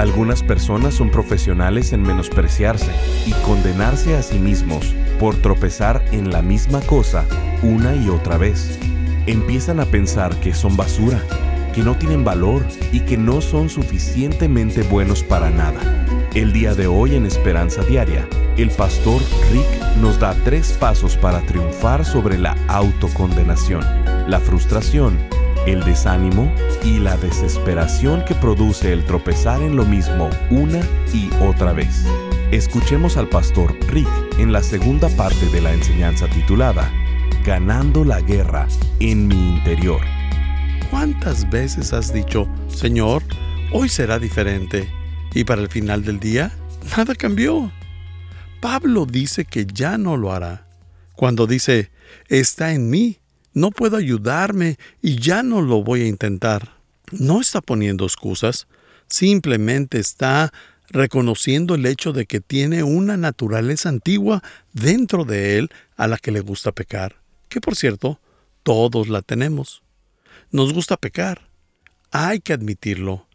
algunas 0.00 0.42
personas 0.42 0.94
son 0.94 1.10
profesionales 1.10 1.92
en 1.92 2.00
menospreciarse 2.00 2.90
y 3.26 3.32
condenarse 3.44 4.16
a 4.16 4.22
sí 4.22 4.38
mismos 4.38 4.94
por 5.18 5.36
tropezar 5.36 6.02
en 6.10 6.30
la 6.30 6.40
misma 6.40 6.80
cosa 6.80 7.26
una 7.62 7.94
y 7.94 8.08
otra 8.08 8.38
vez. 8.38 8.78
Empiezan 9.26 9.78
a 9.78 9.84
pensar 9.84 10.34
que 10.40 10.54
son 10.54 10.74
basura, 10.74 11.22
que 11.74 11.82
no 11.82 11.96
tienen 11.96 12.24
valor 12.24 12.64
y 12.92 13.00
que 13.00 13.18
no 13.18 13.42
son 13.42 13.68
suficientemente 13.68 14.82
buenos 14.84 15.22
para 15.22 15.50
nada. 15.50 16.06
El 16.34 16.54
día 16.54 16.74
de 16.74 16.86
hoy 16.86 17.14
en 17.14 17.26
Esperanza 17.26 17.82
Diaria, 17.82 18.26
el 18.56 18.70
pastor 18.70 19.20
Rick 19.52 19.96
nos 20.00 20.18
da 20.18 20.34
tres 20.44 20.72
pasos 20.72 21.18
para 21.18 21.42
triunfar 21.42 22.06
sobre 22.06 22.38
la 22.38 22.56
autocondenación, 22.68 23.84
la 24.26 24.40
frustración 24.40 25.18
el 25.66 25.84
desánimo 25.84 26.52
y 26.84 26.98
la 26.98 27.16
desesperación 27.16 28.24
que 28.24 28.34
produce 28.34 28.92
el 28.92 29.04
tropezar 29.04 29.60
en 29.62 29.76
lo 29.76 29.84
mismo 29.84 30.30
una 30.50 30.80
y 31.12 31.30
otra 31.42 31.72
vez. 31.72 32.04
Escuchemos 32.50 33.16
al 33.16 33.28
pastor 33.28 33.76
Rick 33.88 34.08
en 34.38 34.52
la 34.52 34.62
segunda 34.62 35.08
parte 35.10 35.46
de 35.46 35.60
la 35.60 35.72
enseñanza 35.72 36.28
titulada 36.28 36.90
Ganando 37.44 38.04
la 38.04 38.20
guerra 38.20 38.66
en 38.98 39.28
mi 39.28 39.56
interior. 39.56 40.00
¿Cuántas 40.90 41.48
veces 41.48 41.92
has 41.92 42.12
dicho, 42.12 42.48
Señor, 42.68 43.22
hoy 43.72 43.88
será 43.88 44.18
diferente? 44.18 44.88
Y 45.32 45.44
para 45.44 45.62
el 45.62 45.68
final 45.68 46.04
del 46.04 46.18
día, 46.18 46.50
nada 46.96 47.14
cambió. 47.14 47.72
Pablo 48.60 49.06
dice 49.06 49.44
que 49.44 49.64
ya 49.64 49.96
no 49.96 50.16
lo 50.16 50.32
hará. 50.32 50.66
Cuando 51.14 51.46
dice, 51.46 51.90
está 52.28 52.72
en 52.72 52.90
mí, 52.90 53.19
no 53.52 53.70
puedo 53.70 53.96
ayudarme 53.96 54.78
y 55.02 55.16
ya 55.16 55.42
no 55.42 55.62
lo 55.62 55.82
voy 55.82 56.02
a 56.02 56.06
intentar. 56.06 56.76
No 57.12 57.40
está 57.40 57.60
poniendo 57.60 58.04
excusas, 58.04 58.68
simplemente 59.08 59.98
está 59.98 60.52
reconociendo 60.88 61.74
el 61.74 61.86
hecho 61.86 62.12
de 62.12 62.26
que 62.26 62.40
tiene 62.40 62.82
una 62.82 63.16
naturaleza 63.16 63.88
antigua 63.88 64.42
dentro 64.72 65.24
de 65.24 65.58
él 65.58 65.70
a 65.96 66.08
la 66.08 66.18
que 66.18 66.32
le 66.32 66.40
gusta 66.40 66.72
pecar, 66.72 67.16
que 67.48 67.60
por 67.60 67.76
cierto, 67.76 68.20
todos 68.62 69.08
la 69.08 69.22
tenemos. 69.22 69.82
Nos 70.50 70.72
gusta 70.72 70.96
pecar. 70.96 71.48
Hay 72.10 72.40
que 72.40 72.52
admitirlo. 72.52 73.26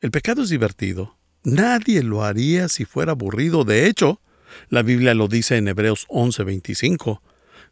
El 0.00 0.10
pecado 0.10 0.42
es 0.42 0.48
divertido. 0.48 1.16
Nadie 1.44 2.02
lo 2.02 2.24
haría 2.24 2.68
si 2.68 2.84
fuera 2.84 3.12
aburrido. 3.12 3.64
De 3.64 3.86
hecho, 3.86 4.20
la 4.68 4.82
Biblia 4.82 5.14
lo 5.14 5.28
dice 5.28 5.56
en 5.56 5.68
Hebreos 5.68 6.06
11:25 6.08 7.20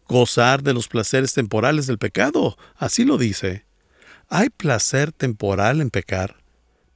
gozar 0.09 0.63
de 0.63 0.75
los 0.75 0.89
placeres 0.89 1.35
temporales 1.35 1.87
del 1.87 1.99
pecado. 1.99 2.57
Así 2.77 3.05
lo 3.05 3.19
dice. 3.19 3.65
Hay 4.29 4.51
placer 4.51 5.13
temporal 5.13 5.81
en 5.81 5.91
pecar, 5.91 6.37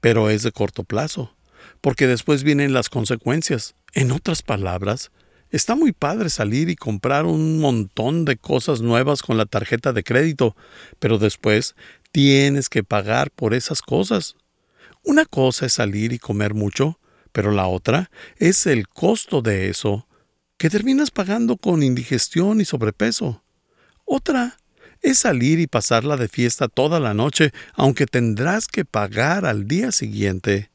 pero 0.01 0.31
es 0.31 0.43
de 0.43 0.53
corto 0.53 0.85
plazo, 0.85 1.37
porque 1.81 2.07
después 2.07 2.43
vienen 2.43 2.73
las 2.73 2.89
consecuencias. 2.89 3.75
En 3.93 4.11
otras 4.13 4.43
palabras, 4.43 5.11
está 5.51 5.75
muy 5.75 5.93
padre 5.93 6.31
salir 6.31 6.71
y 6.71 6.77
comprar 6.77 7.27
un 7.27 7.61
montón 7.61 8.25
de 8.25 8.37
cosas 8.37 8.81
nuevas 8.81 9.23
con 9.23 9.37
la 9.37 9.47
tarjeta 9.47 9.93
de 9.93 10.05
crédito, 10.05 10.57
pero 10.99 11.19
después 11.19 11.75
tienes 12.13 12.69
que 12.69 12.83
pagar 12.83 13.31
por 13.31 13.55
esas 13.55 13.83
cosas. 13.83 14.37
Una 15.03 15.25
cosa 15.25 15.67
es 15.67 15.75
salir 15.75 16.13
y 16.13 16.19
comer 16.19 16.55
mucho, 16.55 16.99
pero 17.33 17.53
la 17.53 17.67
otra 17.67 18.11
es 18.39 18.67
el 18.67 18.89
costo 18.89 19.43
de 19.43 19.69
eso 19.69 20.06
que 20.59 20.71
terminas 20.71 21.11
pagando 21.11 21.57
con 21.57 21.83
indigestión 21.83 22.61
y 22.61 22.65
sobrepeso. 22.65 23.43
Otra 24.05 24.57
es 25.03 25.19
salir 25.19 25.61
y 25.61 25.67
pasarla 25.67 26.17
de 26.17 26.29
fiesta 26.29 26.69
toda 26.69 27.01
la 27.01 27.15
noche, 27.15 27.53
aunque 27.75 28.07
tendrás 28.07 28.67
que 28.67 28.85
pagar 28.85 29.45
al 29.45 29.69
día 29.69 29.93
siguiente. 29.93 30.71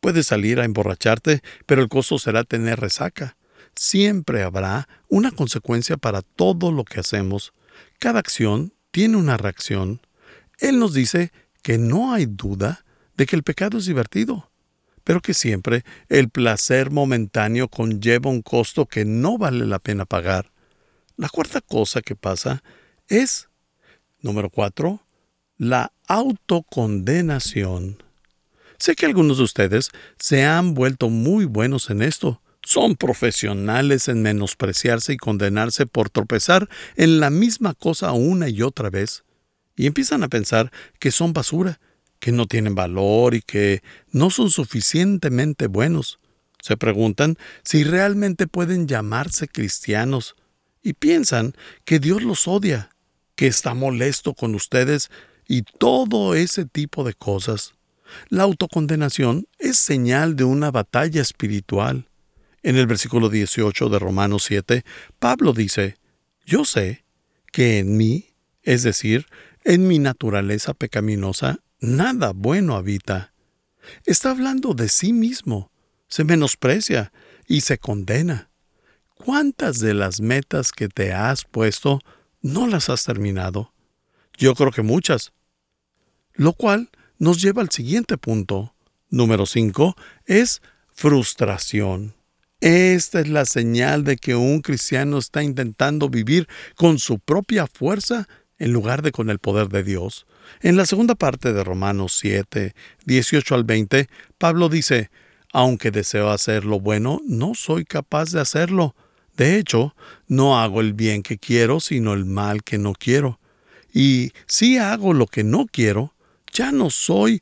Puedes 0.00 0.26
salir 0.26 0.60
a 0.60 0.64
emborracharte, 0.64 1.42
pero 1.66 1.82
el 1.82 1.88
costo 1.88 2.18
será 2.18 2.44
tener 2.44 2.78
resaca. 2.78 3.36
Siempre 3.74 4.42
habrá 4.42 4.88
una 5.08 5.32
consecuencia 5.32 5.96
para 5.96 6.22
todo 6.22 6.70
lo 6.70 6.84
que 6.84 7.00
hacemos. 7.00 7.52
Cada 7.98 8.20
acción 8.20 8.72
tiene 8.92 9.16
una 9.16 9.36
reacción. 9.36 10.00
Él 10.58 10.78
nos 10.78 10.94
dice 10.94 11.32
que 11.62 11.78
no 11.78 12.12
hay 12.12 12.26
duda 12.26 12.84
de 13.16 13.26
que 13.26 13.34
el 13.34 13.42
pecado 13.42 13.78
es 13.78 13.86
divertido 13.86 14.50
pero 15.04 15.20
que 15.20 15.34
siempre 15.34 15.84
el 16.08 16.30
placer 16.30 16.90
momentáneo 16.90 17.68
conlleva 17.68 18.30
un 18.30 18.42
costo 18.42 18.86
que 18.86 19.04
no 19.04 19.38
vale 19.38 19.66
la 19.66 19.78
pena 19.78 20.06
pagar. 20.06 20.50
La 21.16 21.28
cuarta 21.28 21.60
cosa 21.60 22.02
que 22.02 22.16
pasa 22.16 22.64
es, 23.06 23.48
número 24.20 24.50
cuatro, 24.50 25.06
la 25.56 25.92
autocondenación. 26.08 28.02
Sé 28.78 28.96
que 28.96 29.06
algunos 29.06 29.38
de 29.38 29.44
ustedes 29.44 29.90
se 30.18 30.44
han 30.44 30.74
vuelto 30.74 31.08
muy 31.08 31.44
buenos 31.44 31.90
en 31.90 32.02
esto. 32.02 32.40
Son 32.62 32.96
profesionales 32.96 34.08
en 34.08 34.22
menospreciarse 34.22 35.12
y 35.12 35.16
condenarse 35.16 35.86
por 35.86 36.10
tropezar 36.10 36.68
en 36.96 37.20
la 37.20 37.30
misma 37.30 37.74
cosa 37.74 38.12
una 38.12 38.48
y 38.48 38.62
otra 38.62 38.90
vez. 38.90 39.22
Y 39.76 39.86
empiezan 39.86 40.22
a 40.22 40.28
pensar 40.28 40.72
que 40.98 41.10
son 41.10 41.32
basura 41.32 41.78
que 42.24 42.32
no 42.32 42.46
tienen 42.46 42.74
valor 42.74 43.34
y 43.34 43.42
que 43.42 43.82
no 44.10 44.30
son 44.30 44.48
suficientemente 44.48 45.66
buenos. 45.66 46.20
Se 46.58 46.78
preguntan 46.78 47.36
si 47.64 47.84
realmente 47.84 48.46
pueden 48.46 48.88
llamarse 48.88 49.46
cristianos 49.46 50.34
y 50.82 50.94
piensan 50.94 51.52
que 51.84 51.98
Dios 51.98 52.22
los 52.22 52.48
odia, 52.48 52.88
que 53.36 53.46
está 53.46 53.74
molesto 53.74 54.32
con 54.32 54.54
ustedes 54.54 55.10
y 55.46 55.64
todo 55.64 56.34
ese 56.34 56.64
tipo 56.64 57.04
de 57.04 57.12
cosas. 57.12 57.74
La 58.30 58.44
autocondenación 58.44 59.46
es 59.58 59.76
señal 59.76 60.34
de 60.34 60.44
una 60.44 60.70
batalla 60.70 61.20
espiritual. 61.20 62.08
En 62.62 62.76
el 62.76 62.86
versículo 62.86 63.28
18 63.28 63.90
de 63.90 63.98
Romanos 63.98 64.44
7, 64.44 64.82
Pablo 65.18 65.52
dice, 65.52 65.98
Yo 66.46 66.64
sé 66.64 67.04
que 67.52 67.80
en 67.80 67.98
mí, 67.98 68.30
es 68.62 68.82
decir, 68.82 69.26
en 69.62 69.86
mi 69.86 69.98
naturaleza 69.98 70.72
pecaminosa, 70.72 71.60
nada 71.84 72.32
bueno 72.32 72.76
habita. 72.76 73.32
Está 74.04 74.30
hablando 74.30 74.74
de 74.74 74.88
sí 74.88 75.12
mismo, 75.12 75.70
se 76.08 76.24
menosprecia 76.24 77.12
y 77.46 77.60
se 77.60 77.78
condena. 77.78 78.50
¿Cuántas 79.14 79.78
de 79.78 79.94
las 79.94 80.20
metas 80.20 80.72
que 80.72 80.88
te 80.88 81.12
has 81.12 81.44
puesto 81.44 82.00
no 82.40 82.66
las 82.66 82.88
has 82.88 83.04
terminado? 83.04 83.72
Yo 84.36 84.54
creo 84.54 84.72
que 84.72 84.82
muchas. 84.82 85.32
Lo 86.32 86.52
cual 86.52 86.90
nos 87.18 87.40
lleva 87.40 87.62
al 87.62 87.70
siguiente 87.70 88.18
punto. 88.18 88.74
Número 89.08 89.46
5 89.46 89.94
es 90.26 90.60
frustración. 90.92 92.14
Esta 92.60 93.20
es 93.20 93.28
la 93.28 93.44
señal 93.44 94.04
de 94.04 94.16
que 94.16 94.34
un 94.34 94.60
cristiano 94.60 95.18
está 95.18 95.42
intentando 95.42 96.08
vivir 96.08 96.48
con 96.76 96.98
su 96.98 97.18
propia 97.18 97.66
fuerza 97.66 98.26
en 98.58 98.72
lugar 98.72 99.02
de 99.02 99.12
con 99.12 99.30
el 99.30 99.38
poder 99.38 99.68
de 99.68 99.84
Dios. 99.84 100.26
En 100.60 100.76
la 100.76 100.86
segunda 100.86 101.14
parte 101.14 101.52
de 101.52 101.64
Romanos 101.64 102.16
7, 102.18 102.74
18 103.04 103.54
al 103.54 103.64
20, 103.64 104.08
Pablo 104.38 104.68
dice, 104.68 105.10
aunque 105.52 105.90
deseo 105.90 106.30
hacer 106.30 106.64
lo 106.64 106.80
bueno, 106.80 107.20
no 107.26 107.54
soy 107.54 107.84
capaz 107.84 108.32
de 108.32 108.40
hacerlo. 108.40 108.94
De 109.36 109.58
hecho, 109.58 109.94
no 110.26 110.60
hago 110.60 110.80
el 110.80 110.94
bien 110.94 111.22
que 111.22 111.38
quiero, 111.38 111.80
sino 111.80 112.12
el 112.12 112.24
mal 112.24 112.62
que 112.62 112.78
no 112.78 112.92
quiero. 112.92 113.40
Y 113.92 114.32
si 114.46 114.78
hago 114.78 115.12
lo 115.12 115.26
que 115.26 115.44
no 115.44 115.66
quiero, 115.66 116.14
ya 116.52 116.72
no 116.72 116.90
soy 116.90 117.40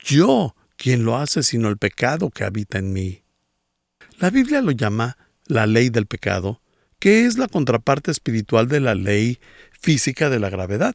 yo 0.00 0.56
quien 0.76 1.04
lo 1.04 1.16
hace, 1.16 1.42
sino 1.44 1.68
el 1.68 1.78
pecado 1.78 2.30
que 2.30 2.44
habita 2.44 2.78
en 2.78 2.92
mí. 2.92 3.22
La 4.18 4.30
Biblia 4.30 4.62
lo 4.62 4.72
llama 4.72 5.16
la 5.46 5.66
ley 5.66 5.90
del 5.90 6.06
pecado, 6.06 6.60
que 6.98 7.26
es 7.26 7.38
la 7.38 7.48
contraparte 7.48 8.10
espiritual 8.10 8.68
de 8.68 8.80
la 8.80 8.94
ley 8.94 9.38
física 9.80 10.30
de 10.30 10.40
la 10.40 10.50
gravedad. 10.50 10.94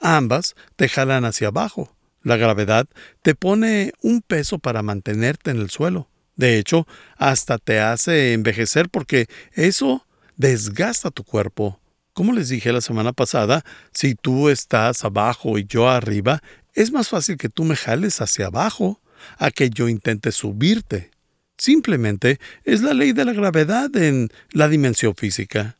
Ambas 0.00 0.54
te 0.76 0.88
jalan 0.88 1.24
hacia 1.24 1.48
abajo. 1.48 1.94
La 2.22 2.36
gravedad 2.36 2.86
te 3.22 3.34
pone 3.34 3.92
un 4.00 4.22
peso 4.22 4.58
para 4.58 4.82
mantenerte 4.82 5.50
en 5.50 5.58
el 5.58 5.70
suelo. 5.70 6.08
De 6.36 6.58
hecho, 6.58 6.86
hasta 7.16 7.58
te 7.58 7.80
hace 7.80 8.32
envejecer 8.32 8.88
porque 8.88 9.28
eso 9.52 10.06
desgasta 10.36 11.10
tu 11.10 11.22
cuerpo. 11.22 11.80
Como 12.12 12.32
les 12.32 12.48
dije 12.48 12.72
la 12.72 12.80
semana 12.80 13.12
pasada, 13.12 13.64
si 13.92 14.14
tú 14.14 14.48
estás 14.48 15.04
abajo 15.04 15.58
y 15.58 15.64
yo 15.64 15.88
arriba, 15.88 16.42
es 16.72 16.92
más 16.92 17.08
fácil 17.08 17.36
que 17.36 17.48
tú 17.48 17.64
me 17.64 17.76
jales 17.76 18.20
hacia 18.20 18.46
abajo 18.46 19.00
a 19.38 19.50
que 19.50 19.70
yo 19.70 19.88
intente 19.88 20.32
subirte. 20.32 21.10
Simplemente 21.56 22.40
es 22.64 22.82
la 22.82 22.94
ley 22.94 23.12
de 23.12 23.24
la 23.24 23.32
gravedad 23.32 23.94
en 23.96 24.28
la 24.50 24.68
dimensión 24.68 25.14
física. 25.14 25.76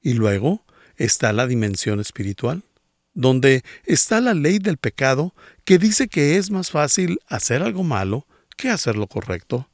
Y 0.00 0.14
luego 0.14 0.64
está 0.96 1.32
la 1.32 1.46
dimensión 1.46 2.00
espiritual, 2.00 2.62
donde 3.16 3.64
está 3.84 4.20
la 4.20 4.34
ley 4.34 4.58
del 4.58 4.76
pecado 4.76 5.34
que 5.64 5.78
dice 5.78 6.06
que 6.06 6.36
es 6.36 6.50
más 6.50 6.70
fácil 6.70 7.18
hacer 7.26 7.62
algo 7.62 7.82
malo 7.82 8.26
que 8.56 8.68
hacer 8.68 8.96
lo 8.96 9.08
correcto. 9.08 9.68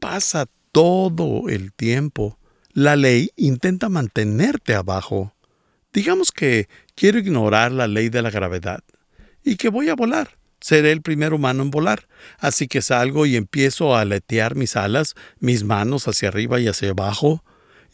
Pasa 0.00 0.46
todo 0.72 1.48
el 1.48 1.72
tiempo. 1.72 2.38
La 2.72 2.96
ley 2.96 3.30
intenta 3.36 3.88
mantenerte 3.88 4.74
abajo. 4.74 5.32
Digamos 5.92 6.32
que 6.32 6.68
quiero 6.94 7.18
ignorar 7.18 7.72
la 7.72 7.86
ley 7.86 8.08
de 8.08 8.20
la 8.20 8.30
gravedad 8.30 8.82
y 9.44 9.56
que 9.56 9.70
voy 9.70 9.88
a 9.88 9.94
volar. 9.94 10.36
Seré 10.60 10.90
el 10.90 11.02
primer 11.02 11.32
humano 11.32 11.62
en 11.62 11.70
volar. 11.70 12.08
Así 12.38 12.66
que 12.66 12.82
salgo 12.82 13.26
y 13.26 13.36
empiezo 13.36 13.94
a 13.94 14.00
aletear 14.00 14.56
mis 14.56 14.74
alas, 14.74 15.14
mis 15.38 15.62
manos 15.62 16.08
hacia 16.08 16.28
arriba 16.28 16.58
y 16.58 16.66
hacia 16.66 16.90
abajo, 16.90 17.44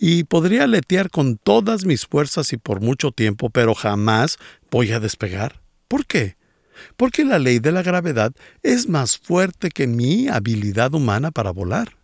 y 0.06 0.24
podría 0.24 0.64
aletear 0.64 1.08
con 1.08 1.38
todas 1.38 1.86
mis 1.86 2.04
fuerzas 2.04 2.52
y 2.52 2.58
por 2.58 2.82
mucho 2.82 3.10
tiempo, 3.10 3.48
pero 3.48 3.74
jamás 3.74 4.36
voy 4.70 4.92
a 4.92 5.00
despegar. 5.00 5.62
¿Por 5.88 6.04
qué? 6.04 6.36
Porque 6.98 7.24
la 7.24 7.38
ley 7.38 7.58
de 7.58 7.72
la 7.72 7.82
gravedad 7.82 8.34
es 8.62 8.86
más 8.86 9.16
fuerte 9.16 9.70
que 9.70 9.86
mi 9.86 10.28
habilidad 10.28 10.92
humana 10.92 11.30
para 11.30 11.52
volar. 11.52 11.96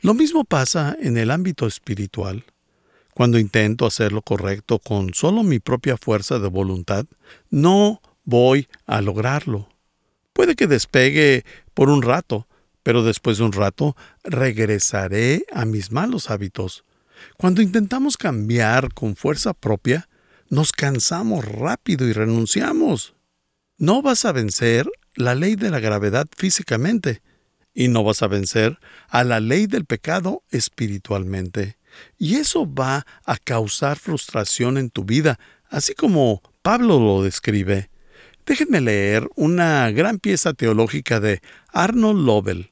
Lo 0.00 0.14
mismo 0.14 0.46
pasa 0.46 0.96
en 0.98 1.18
el 1.18 1.30
ámbito 1.30 1.66
espiritual. 1.66 2.46
Cuando 3.12 3.38
intento 3.38 3.84
hacer 3.84 4.10
lo 4.10 4.22
correcto 4.22 4.78
con 4.78 5.12
solo 5.12 5.42
mi 5.42 5.58
propia 5.58 5.98
fuerza 5.98 6.38
de 6.38 6.48
voluntad, 6.48 7.04
no 7.50 8.00
voy 8.24 8.66
a 8.86 9.02
lograrlo. 9.02 9.68
Puede 10.32 10.54
que 10.54 10.66
despegue 10.66 11.44
por 11.74 11.90
un 11.90 12.00
rato, 12.00 12.48
pero 12.82 13.02
después 13.02 13.36
de 13.36 13.44
un 13.44 13.52
rato 13.52 13.94
regresaré 14.22 15.44
a 15.52 15.66
mis 15.66 15.92
malos 15.92 16.30
hábitos. 16.30 16.82
Cuando 17.36 17.62
intentamos 17.62 18.16
cambiar 18.16 18.92
con 18.94 19.16
fuerza 19.16 19.54
propia, 19.54 20.08
nos 20.48 20.72
cansamos 20.72 21.44
rápido 21.44 22.06
y 22.06 22.12
renunciamos. 22.12 23.14
No 23.76 24.02
vas 24.02 24.24
a 24.24 24.32
vencer 24.32 24.88
la 25.14 25.34
ley 25.34 25.56
de 25.56 25.70
la 25.70 25.80
gravedad 25.80 26.26
físicamente, 26.36 27.22
y 27.74 27.88
no 27.88 28.04
vas 28.04 28.22
a 28.22 28.28
vencer 28.28 28.78
a 29.08 29.24
la 29.24 29.40
ley 29.40 29.66
del 29.66 29.84
pecado 29.84 30.44
espiritualmente. 30.50 31.76
Y 32.18 32.36
eso 32.36 32.72
va 32.72 33.04
a 33.24 33.36
causar 33.36 33.98
frustración 33.98 34.78
en 34.78 34.90
tu 34.90 35.04
vida, 35.04 35.38
así 35.68 35.94
como 35.94 36.42
Pablo 36.62 36.98
lo 36.98 37.22
describe. 37.22 37.90
Déjenme 38.46 38.80
leer 38.80 39.28
una 39.34 39.90
gran 39.90 40.18
pieza 40.18 40.52
teológica 40.52 41.18
de 41.18 41.40
Arnold 41.68 42.24
Lovell, 42.24 42.70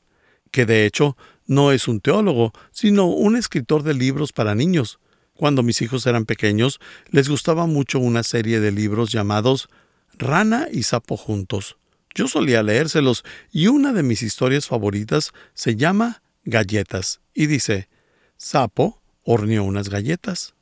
que 0.51 0.67
de 0.67 0.87
hecho 0.87 1.17
no 1.47 1.73
es 1.73 1.89
un 1.89 2.01
teólogo, 2.01 2.53
sino 2.71 3.07
un 3.07 3.37
escritor 3.37 3.83
de 3.83 3.95
libros 3.95 4.33
para 4.33 4.55
niños. 4.55 4.99
Cuando 5.35 5.63
mis 5.63 5.83
hijos 5.83 6.07
eran 6.07 6.25
pequeños, 6.25 6.81
les 7.11 7.29
gustaba 7.29 7.67
mucho 7.67 7.99
una 7.99 8.23
serie 8.23 8.61
de 8.61 8.73
libros 8.73 9.11
llamados 9.11 9.69
Rana 10.19 10.69
y 10.71 10.83
Sapo 10.85 11.17
juntos. 11.17 11.77
Yo 12.15 12.29
solía 12.29 12.63
leérselos 12.63 13.25
y 13.51 13.69
una 13.69 13.93
de 13.93 14.03
mis 14.03 14.23
historias 14.23 14.67
favoritas 14.67 15.33
se 15.55 15.77
llama 15.77 16.23
Galletas 16.45 17.21
y 17.35 17.47
dice, 17.47 17.89
Sapo 18.37 19.03
horneó 19.25 19.65
unas 19.65 19.89
galletas. 19.89 20.55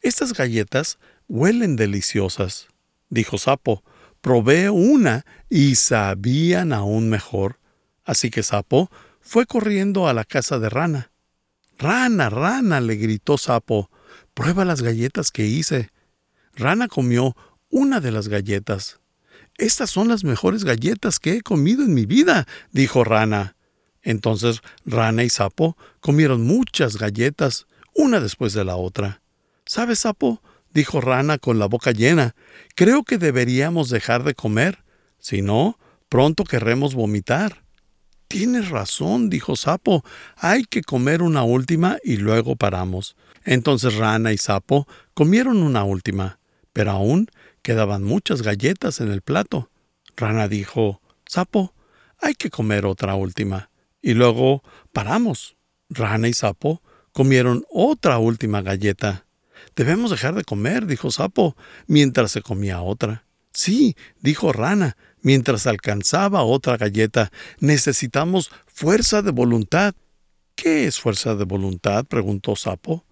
Estas 0.00 0.32
galletas 0.32 0.98
huelen 1.28 1.76
deliciosas, 1.76 2.68
dijo 3.08 3.38
Sapo, 3.38 3.82
probé 4.20 4.70
una 4.70 5.24
y 5.48 5.74
sabían 5.74 6.72
aún 6.72 7.08
mejor. 7.08 7.58
Así 8.04 8.30
que 8.30 8.42
Sapo 8.42 8.90
fue 9.24 9.46
corriendo 9.46 10.06
a 10.06 10.12
la 10.12 10.24
casa 10.24 10.58
de 10.58 10.68
Rana. 10.68 11.10
Rana, 11.78 12.30
rana, 12.30 12.80
le 12.80 12.94
gritó 12.96 13.36
Sapo, 13.38 13.90
prueba 14.34 14.64
las 14.64 14.82
galletas 14.82 15.30
que 15.30 15.46
hice. 15.46 15.90
Rana 16.54 16.86
comió 16.86 17.34
una 17.70 18.00
de 18.00 18.12
las 18.12 18.28
galletas. 18.28 19.00
Estas 19.56 19.90
son 19.90 20.08
las 20.08 20.24
mejores 20.24 20.62
galletas 20.62 21.18
que 21.18 21.36
he 21.36 21.40
comido 21.40 21.84
en 21.84 21.94
mi 21.94 22.06
vida, 22.06 22.46
dijo 22.70 23.02
Rana. 23.02 23.56
Entonces 24.02 24.60
Rana 24.84 25.24
y 25.24 25.30
Sapo 25.30 25.76
comieron 26.00 26.42
muchas 26.42 26.98
galletas, 26.98 27.66
una 27.94 28.20
después 28.20 28.52
de 28.52 28.64
la 28.64 28.76
otra. 28.76 29.22
¿Sabes, 29.64 30.00
Sapo? 30.00 30.42
dijo 30.72 31.00
Rana 31.00 31.38
con 31.38 31.58
la 31.58 31.66
boca 31.66 31.92
llena. 31.92 32.34
Creo 32.74 33.04
que 33.04 33.16
deberíamos 33.16 33.88
dejar 33.88 34.22
de 34.22 34.34
comer. 34.34 34.84
Si 35.18 35.40
no, 35.40 35.78
pronto 36.08 36.44
querremos 36.44 36.94
vomitar. 36.94 37.63
Tienes 38.34 38.68
razón, 38.68 39.30
dijo 39.30 39.54
Sapo. 39.54 40.04
Hay 40.34 40.64
que 40.64 40.82
comer 40.82 41.22
una 41.22 41.44
última 41.44 41.98
y 42.02 42.16
luego 42.16 42.56
paramos. 42.56 43.14
Entonces 43.44 43.94
Rana 43.94 44.32
y 44.32 44.38
Sapo 44.38 44.88
comieron 45.14 45.62
una 45.62 45.84
última, 45.84 46.40
pero 46.72 46.90
aún 46.90 47.28
quedaban 47.62 48.02
muchas 48.02 48.42
galletas 48.42 49.00
en 49.00 49.12
el 49.12 49.22
plato. 49.22 49.70
Rana 50.16 50.48
dijo, 50.48 51.00
Sapo, 51.26 51.74
hay 52.20 52.34
que 52.34 52.50
comer 52.50 52.86
otra 52.86 53.14
última. 53.14 53.70
Y 54.02 54.14
luego 54.14 54.64
paramos. 54.92 55.54
Rana 55.88 56.26
y 56.26 56.32
Sapo 56.32 56.82
comieron 57.12 57.64
otra 57.70 58.18
última 58.18 58.62
galleta. 58.62 59.26
Debemos 59.76 60.10
dejar 60.10 60.34
de 60.34 60.42
comer, 60.42 60.86
dijo 60.86 61.12
Sapo, 61.12 61.56
mientras 61.86 62.32
se 62.32 62.42
comía 62.42 62.82
otra. 62.82 63.23
Sí, 63.54 63.96
dijo 64.20 64.52
Rana, 64.52 64.96
mientras 65.22 65.66
alcanzaba 65.66 66.42
otra 66.42 66.76
galleta. 66.76 67.30
Necesitamos 67.60 68.50
fuerza 68.66 69.22
de 69.22 69.30
voluntad. 69.30 69.94
¿Qué 70.56 70.86
es 70.86 71.00
fuerza 71.00 71.36
de 71.36 71.44
voluntad? 71.44 72.04
preguntó 72.04 72.56
Sapo. 72.56 73.04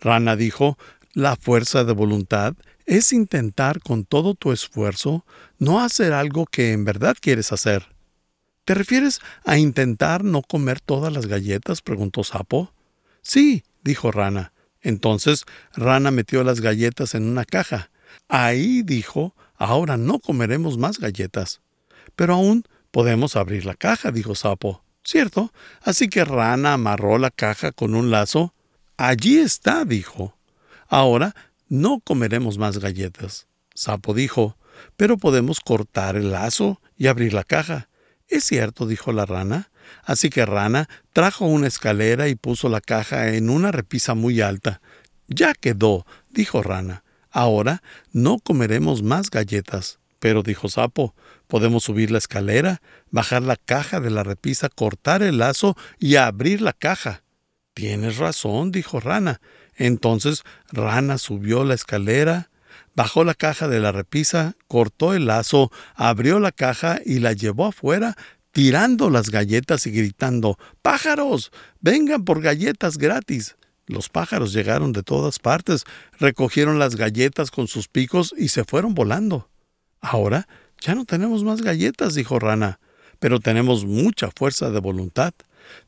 Rana 0.00 0.36
dijo, 0.36 0.78
la 1.12 1.36
fuerza 1.36 1.84
de 1.84 1.92
voluntad 1.92 2.54
es 2.86 3.12
intentar 3.12 3.80
con 3.80 4.04
todo 4.04 4.34
tu 4.34 4.52
esfuerzo 4.52 5.24
no 5.58 5.80
hacer 5.80 6.12
algo 6.14 6.46
que 6.46 6.72
en 6.72 6.84
verdad 6.84 7.16
quieres 7.20 7.52
hacer. 7.52 7.86
¿Te 8.64 8.74
refieres 8.74 9.20
a 9.44 9.58
intentar 9.58 10.24
no 10.24 10.42
comer 10.42 10.80
todas 10.80 11.12
las 11.12 11.26
galletas? 11.26 11.82
preguntó 11.82 12.24
Sapo. 12.24 12.72
Sí, 13.20 13.64
dijo 13.82 14.10
Rana. 14.10 14.52
Entonces 14.80 15.44
Rana 15.74 16.10
metió 16.10 16.42
las 16.42 16.60
galletas 16.60 17.14
en 17.14 17.24
una 17.24 17.44
caja. 17.44 17.90
Ahí 18.28 18.82
dijo, 18.82 19.34
ahora 19.60 19.98
no 19.98 20.18
comeremos 20.18 20.78
más 20.78 20.98
galletas. 20.98 21.60
Pero 22.16 22.34
aún 22.34 22.64
podemos 22.90 23.36
abrir 23.36 23.66
la 23.66 23.74
caja, 23.74 24.10
dijo 24.10 24.34
Sapo. 24.34 24.82
Cierto. 25.04 25.52
Así 25.82 26.08
que 26.08 26.24
Rana 26.24 26.72
amarró 26.72 27.18
la 27.18 27.30
caja 27.30 27.70
con 27.70 27.94
un 27.94 28.10
lazo. 28.10 28.54
Allí 28.96 29.38
está, 29.38 29.84
dijo. 29.84 30.34
Ahora 30.88 31.36
no 31.68 32.00
comeremos 32.00 32.58
más 32.58 32.78
galletas. 32.78 33.46
Sapo 33.74 34.14
dijo, 34.14 34.56
pero 34.96 35.18
podemos 35.18 35.60
cortar 35.60 36.16
el 36.16 36.32
lazo 36.32 36.80
y 36.96 37.06
abrir 37.06 37.34
la 37.34 37.44
caja. 37.44 37.88
Es 38.28 38.44
cierto, 38.44 38.86
dijo 38.86 39.12
la 39.12 39.26
rana. 39.26 39.70
Así 40.04 40.30
que 40.30 40.46
Rana 40.46 40.88
trajo 41.12 41.44
una 41.46 41.66
escalera 41.66 42.28
y 42.28 42.34
puso 42.34 42.68
la 42.68 42.80
caja 42.80 43.34
en 43.34 43.50
una 43.50 43.72
repisa 43.72 44.14
muy 44.14 44.40
alta. 44.40 44.80
Ya 45.28 45.52
quedó, 45.52 46.06
dijo 46.30 46.62
Rana. 46.62 47.04
Ahora 47.30 47.82
no 48.12 48.38
comeremos 48.38 49.02
más 49.02 49.30
galletas. 49.30 49.98
Pero, 50.18 50.42
dijo 50.42 50.68
Sapo, 50.68 51.14
podemos 51.46 51.84
subir 51.84 52.10
la 52.10 52.18
escalera, 52.18 52.82
bajar 53.10 53.42
la 53.42 53.56
caja 53.56 54.00
de 54.00 54.10
la 54.10 54.22
repisa, 54.22 54.68
cortar 54.68 55.22
el 55.22 55.38
lazo 55.38 55.76
y 55.98 56.16
abrir 56.16 56.60
la 56.60 56.74
caja. 56.74 57.22
Tienes 57.74 58.18
razón, 58.18 58.70
dijo 58.70 59.00
Rana. 59.00 59.40
Entonces 59.76 60.42
Rana 60.70 61.16
subió 61.16 61.64
la 61.64 61.74
escalera, 61.74 62.50
bajó 62.94 63.24
la 63.24 63.34
caja 63.34 63.66
de 63.66 63.80
la 63.80 63.92
repisa, 63.92 64.56
cortó 64.68 65.14
el 65.14 65.26
lazo, 65.26 65.72
abrió 65.94 66.38
la 66.38 66.52
caja 66.52 67.00
y 67.04 67.20
la 67.20 67.32
llevó 67.32 67.66
afuera, 67.66 68.14
tirando 68.52 69.08
las 69.08 69.30
galletas 69.30 69.86
y 69.86 69.90
gritando 69.92 70.58
Pájaros. 70.82 71.50
vengan 71.80 72.26
por 72.26 72.42
galletas 72.42 72.98
gratis. 72.98 73.56
Los 73.90 74.08
pájaros 74.08 74.52
llegaron 74.52 74.92
de 74.92 75.02
todas 75.02 75.38
partes, 75.38 75.84
recogieron 76.18 76.78
las 76.78 76.96
galletas 76.96 77.50
con 77.50 77.68
sus 77.68 77.88
picos 77.88 78.34
y 78.36 78.48
se 78.48 78.64
fueron 78.64 78.94
volando. 78.94 79.48
Ahora 80.00 80.48
ya 80.80 80.94
no 80.94 81.04
tenemos 81.04 81.44
más 81.44 81.62
galletas, 81.62 82.14
dijo 82.14 82.38
Rana, 82.38 82.80
pero 83.18 83.40
tenemos 83.40 83.84
mucha 83.84 84.30
fuerza 84.30 84.70
de 84.70 84.80
voluntad. 84.80 85.34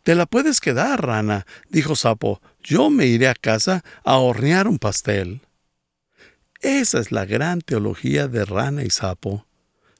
Te 0.02 0.14
la 0.14 0.26
puedes 0.26 0.60
quedar, 0.60 1.04
Rana, 1.04 1.46
dijo 1.70 1.96
Sapo. 1.96 2.40
Yo 2.62 2.90
me 2.90 3.06
iré 3.06 3.28
a 3.28 3.34
casa 3.34 3.82
a 4.04 4.16
hornear 4.16 4.68
un 4.68 4.78
pastel. 4.78 5.40
Esa 6.60 7.00
es 7.00 7.10
la 7.10 7.24
gran 7.24 7.60
teología 7.60 8.28
de 8.28 8.44
Rana 8.44 8.84
y 8.84 8.90
Sapo. 8.90 9.46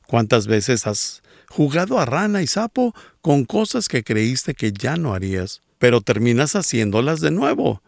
¿Cuántas 0.06 0.46
veces 0.46 0.86
has 0.86 1.22
jugado 1.52 1.98
a 1.98 2.06
rana 2.06 2.40
y 2.40 2.46
sapo 2.46 2.94
con 3.20 3.44
cosas 3.44 3.88
que 3.88 4.02
creíste 4.02 4.54
que 4.54 4.72
ya 4.72 4.96
no 4.96 5.12
harías, 5.12 5.60
pero 5.78 6.00
terminas 6.00 6.56
haciéndolas 6.56 7.20
de 7.20 7.30
nuevo. 7.30 7.82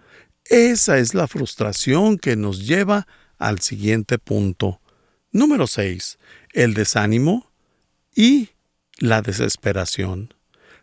Esa 0.44 0.98
es 0.98 1.14
la 1.14 1.26
frustración 1.26 2.18
que 2.18 2.36
nos 2.36 2.66
lleva 2.66 3.06
al 3.38 3.60
siguiente 3.60 4.18
punto. 4.18 4.80
Número 5.32 5.66
6. 5.66 6.18
El 6.52 6.74
desánimo 6.74 7.50
y 8.14 8.50
la 8.98 9.22
desesperación. 9.22 10.34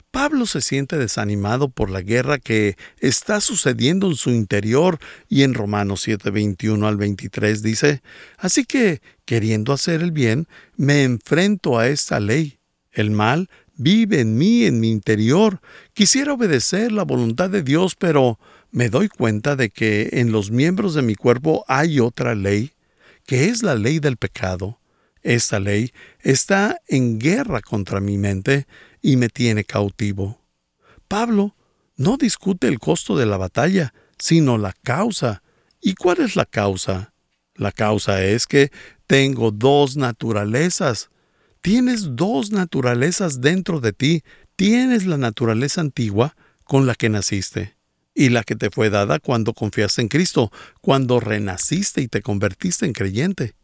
Pablo 0.09 0.45
se 0.45 0.59
siente 0.59 0.97
desanimado 0.97 1.69
por 1.69 1.89
la 1.89 2.01
guerra 2.01 2.37
que 2.37 2.75
está 2.99 3.39
sucediendo 3.39 4.07
en 4.07 4.15
su 4.15 4.31
interior 4.31 4.99
y 5.29 5.43
en 5.43 5.53
Romanos 5.53 6.01
7, 6.01 6.31
21 6.31 6.85
al 6.85 6.97
23 6.97 7.63
dice, 7.63 8.01
Así 8.37 8.65
que, 8.65 9.01
queriendo 9.23 9.71
hacer 9.71 10.01
el 10.01 10.11
bien, 10.11 10.47
me 10.75 11.03
enfrento 11.03 11.79
a 11.79 11.87
esta 11.87 12.19
ley. 12.19 12.57
El 12.91 13.11
mal 13.11 13.49
vive 13.75 14.19
en 14.19 14.37
mí, 14.37 14.65
en 14.65 14.81
mi 14.81 14.91
interior. 14.91 15.61
Quisiera 15.93 16.33
obedecer 16.33 16.91
la 16.91 17.03
voluntad 17.03 17.49
de 17.49 17.63
Dios, 17.63 17.95
pero 17.95 18.37
me 18.71 18.89
doy 18.89 19.09
cuenta 19.09 19.55
de 19.55 19.69
que 19.69 20.09
en 20.13 20.31
los 20.31 20.49
miembros 20.49 20.93
de 20.93 21.01
mi 21.01 21.15
cuerpo 21.15 21.65
hay 21.67 21.99
otra 21.99 22.35
ley, 22.35 22.71
que 23.25 23.49
es 23.49 23.63
la 23.63 23.75
ley 23.75 23.99
del 23.99 24.17
pecado. 24.17 24.79
Esta 25.21 25.59
ley 25.59 25.91
está 26.21 26.79
en 26.87 27.19
guerra 27.19 27.61
contra 27.61 27.99
mi 27.99 28.17
mente 28.17 28.65
y 29.01 29.17
me 29.17 29.29
tiene 29.29 29.65
cautivo. 29.65 30.41
Pablo 31.07 31.55
no 31.97 32.17
discute 32.17 32.67
el 32.67 32.79
costo 32.79 33.17
de 33.17 33.25
la 33.25 33.37
batalla, 33.37 33.93
sino 34.17 34.57
la 34.57 34.73
causa. 34.83 35.43
¿Y 35.81 35.95
cuál 35.95 36.21
es 36.21 36.35
la 36.35 36.45
causa? 36.45 37.13
La 37.55 37.71
causa 37.71 38.23
es 38.23 38.47
que 38.47 38.71
tengo 39.05 39.51
dos 39.51 39.97
naturalezas. 39.97 41.09
Tienes 41.59 42.15
dos 42.15 42.51
naturalezas 42.51 43.41
dentro 43.41 43.81
de 43.81 43.93
ti. 43.93 44.23
Tienes 44.55 45.05
la 45.05 45.17
naturaleza 45.17 45.81
antigua 45.81 46.35
con 46.63 46.87
la 46.87 46.95
que 46.95 47.09
naciste 47.09 47.80
y 48.13 48.29
la 48.29 48.43
que 48.43 48.55
te 48.55 48.69
fue 48.69 48.89
dada 48.89 49.19
cuando 49.19 49.53
confiaste 49.53 50.01
en 50.01 50.07
Cristo, 50.07 50.51
cuando 50.81 51.19
renaciste 51.19 52.01
y 52.01 52.07
te 52.07 52.21
convertiste 52.21 52.85
en 52.85 52.93
creyente. 52.93 53.55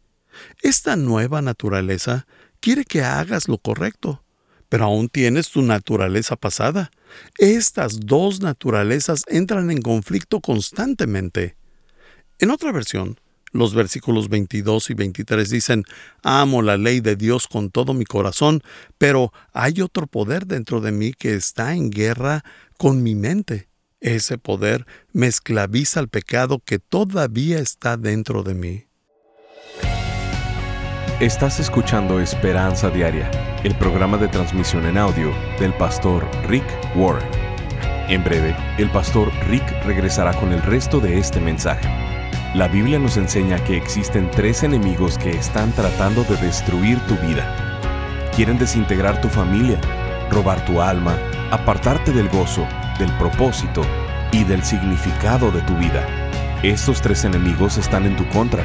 Esta 0.62 0.96
nueva 0.96 1.42
naturaleza 1.42 2.26
quiere 2.60 2.84
que 2.84 3.02
hagas 3.02 3.48
lo 3.48 3.58
correcto, 3.58 4.22
pero 4.68 4.84
aún 4.84 5.08
tienes 5.08 5.50
tu 5.50 5.62
naturaleza 5.62 6.36
pasada. 6.36 6.90
Estas 7.38 8.00
dos 8.00 8.40
naturalezas 8.40 9.22
entran 9.28 9.70
en 9.70 9.82
conflicto 9.82 10.40
constantemente. 10.40 11.56
En 12.38 12.50
otra 12.50 12.70
versión, 12.72 13.18
los 13.52 13.74
versículos 13.74 14.28
22 14.28 14.90
y 14.90 14.94
23 14.94 15.50
dicen, 15.50 15.84
Amo 16.22 16.62
la 16.62 16.76
ley 16.76 17.00
de 17.00 17.16
Dios 17.16 17.48
con 17.48 17.70
todo 17.70 17.94
mi 17.94 18.04
corazón, 18.04 18.62
pero 18.98 19.32
hay 19.52 19.80
otro 19.80 20.06
poder 20.06 20.46
dentro 20.46 20.80
de 20.80 20.92
mí 20.92 21.12
que 21.12 21.34
está 21.34 21.74
en 21.74 21.90
guerra 21.90 22.44
con 22.76 23.02
mi 23.02 23.14
mente. 23.14 23.67
Ese 24.00 24.38
poder 24.38 24.86
me 25.12 25.26
esclaviza 25.26 25.98
al 25.98 26.08
pecado 26.08 26.60
que 26.64 26.78
todavía 26.78 27.58
está 27.58 27.96
dentro 27.96 28.44
de 28.44 28.54
mí. 28.54 28.84
Estás 31.18 31.58
escuchando 31.58 32.20
Esperanza 32.20 32.90
Diaria, 32.90 33.28
el 33.64 33.74
programa 33.76 34.16
de 34.16 34.28
transmisión 34.28 34.86
en 34.86 34.98
audio 34.98 35.32
del 35.58 35.74
pastor 35.74 36.24
Rick 36.46 36.64
Warren. 36.94 37.28
En 38.08 38.22
breve, 38.22 38.56
el 38.78 38.88
pastor 38.90 39.32
Rick 39.48 39.68
regresará 39.84 40.32
con 40.38 40.52
el 40.52 40.62
resto 40.62 41.00
de 41.00 41.18
este 41.18 41.40
mensaje. 41.40 41.88
La 42.54 42.68
Biblia 42.68 43.00
nos 43.00 43.16
enseña 43.16 43.62
que 43.64 43.76
existen 43.76 44.30
tres 44.30 44.62
enemigos 44.62 45.18
que 45.18 45.30
están 45.30 45.72
tratando 45.72 46.22
de 46.22 46.36
destruir 46.36 47.00
tu 47.08 47.16
vida. 47.16 47.80
Quieren 48.36 48.58
desintegrar 48.58 49.20
tu 49.20 49.28
familia, 49.28 49.80
robar 50.30 50.64
tu 50.64 50.80
alma, 50.80 51.18
apartarte 51.50 52.12
del 52.12 52.28
gozo, 52.28 52.66
del 52.98 53.12
propósito 53.18 53.82
y 54.32 54.44
del 54.44 54.64
significado 54.64 55.50
de 55.50 55.62
tu 55.62 55.76
vida. 55.76 56.06
Estos 56.62 57.00
tres 57.00 57.24
enemigos 57.24 57.78
están 57.78 58.04
en 58.06 58.16
tu 58.16 58.26
contra 58.28 58.64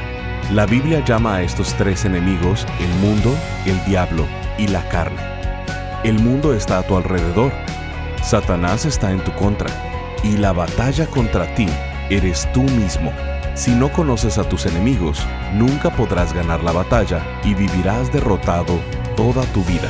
la 0.52 0.68
Biblia 0.68 1.04
llama 1.04 1.38
a 1.38 1.42
estos 1.42 1.74
tres 1.74 2.06
enemigos 2.06 2.68
el 2.80 2.90
mundo, 3.00 3.36
el 3.66 3.84
diablo 3.86 4.28
y 4.60 4.68
la 4.68 4.88
carne. 4.90 5.18
El 6.04 6.20
mundo 6.20 6.54
está 6.54 6.78
a 6.78 6.84
tu 6.84 6.96
alrededor. 6.96 7.52
Satanás 8.22 8.86
está 8.86 9.12
en 9.12 9.24
tu 9.24 9.32
contra. 9.34 9.70
Y 10.22 10.38
la 10.38 10.52
batalla 10.52 11.08
contra 11.08 11.56
ti 11.56 11.68
eres 12.12 12.48
tú 12.54 12.62
mismo. 12.62 13.12
Si 13.56 13.72
no 13.72 13.92
conoces 13.92 14.38
a 14.38 14.48
tus 14.48 14.68
enemigos, 14.68 15.26
nunca 15.54 15.90
podrás 15.90 16.34
ganar 16.34 16.64
la 16.64 16.72
batalla 16.72 17.24
y 17.44 17.56
vivirás 17.56 18.12
derrotado 18.12 18.80
toda 19.16 19.44
tu 19.54 19.64
vida. 19.64 19.90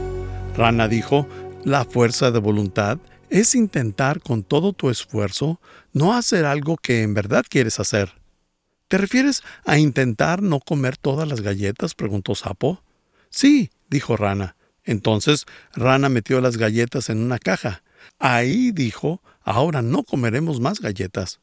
Rana 0.56 0.88
dijo, 0.88 1.26
la 1.64 1.84
fuerza 1.84 2.30
de 2.30 2.40
voluntad 2.40 2.98
es 3.30 3.54
intentar 3.54 4.20
con 4.20 4.42
todo 4.42 4.72
tu 4.72 4.90
esfuerzo 4.90 5.60
no 5.92 6.14
hacer 6.14 6.44
algo 6.44 6.76
que 6.76 7.02
en 7.02 7.14
verdad 7.14 7.44
quieres 7.48 7.80
hacer. 7.80 8.12
¿Te 8.88 8.98
refieres 8.98 9.42
a 9.64 9.78
intentar 9.78 10.42
no 10.42 10.58
comer 10.58 10.96
todas 10.96 11.28
las 11.28 11.40
galletas? 11.40 11.94
preguntó 11.94 12.34
Sapo. 12.34 12.82
Sí, 13.30 13.70
dijo 13.88 14.16
Rana. 14.16 14.56
Entonces 14.84 15.46
Rana 15.72 16.08
metió 16.08 16.40
las 16.40 16.56
galletas 16.56 17.08
en 17.08 17.18
una 17.18 17.38
caja. 17.38 17.84
Ahí 18.18 18.72
dijo, 18.72 19.22
ahora 19.42 19.80
no 19.80 20.02
comeremos 20.02 20.58
más 20.58 20.80
galletas. 20.80 21.40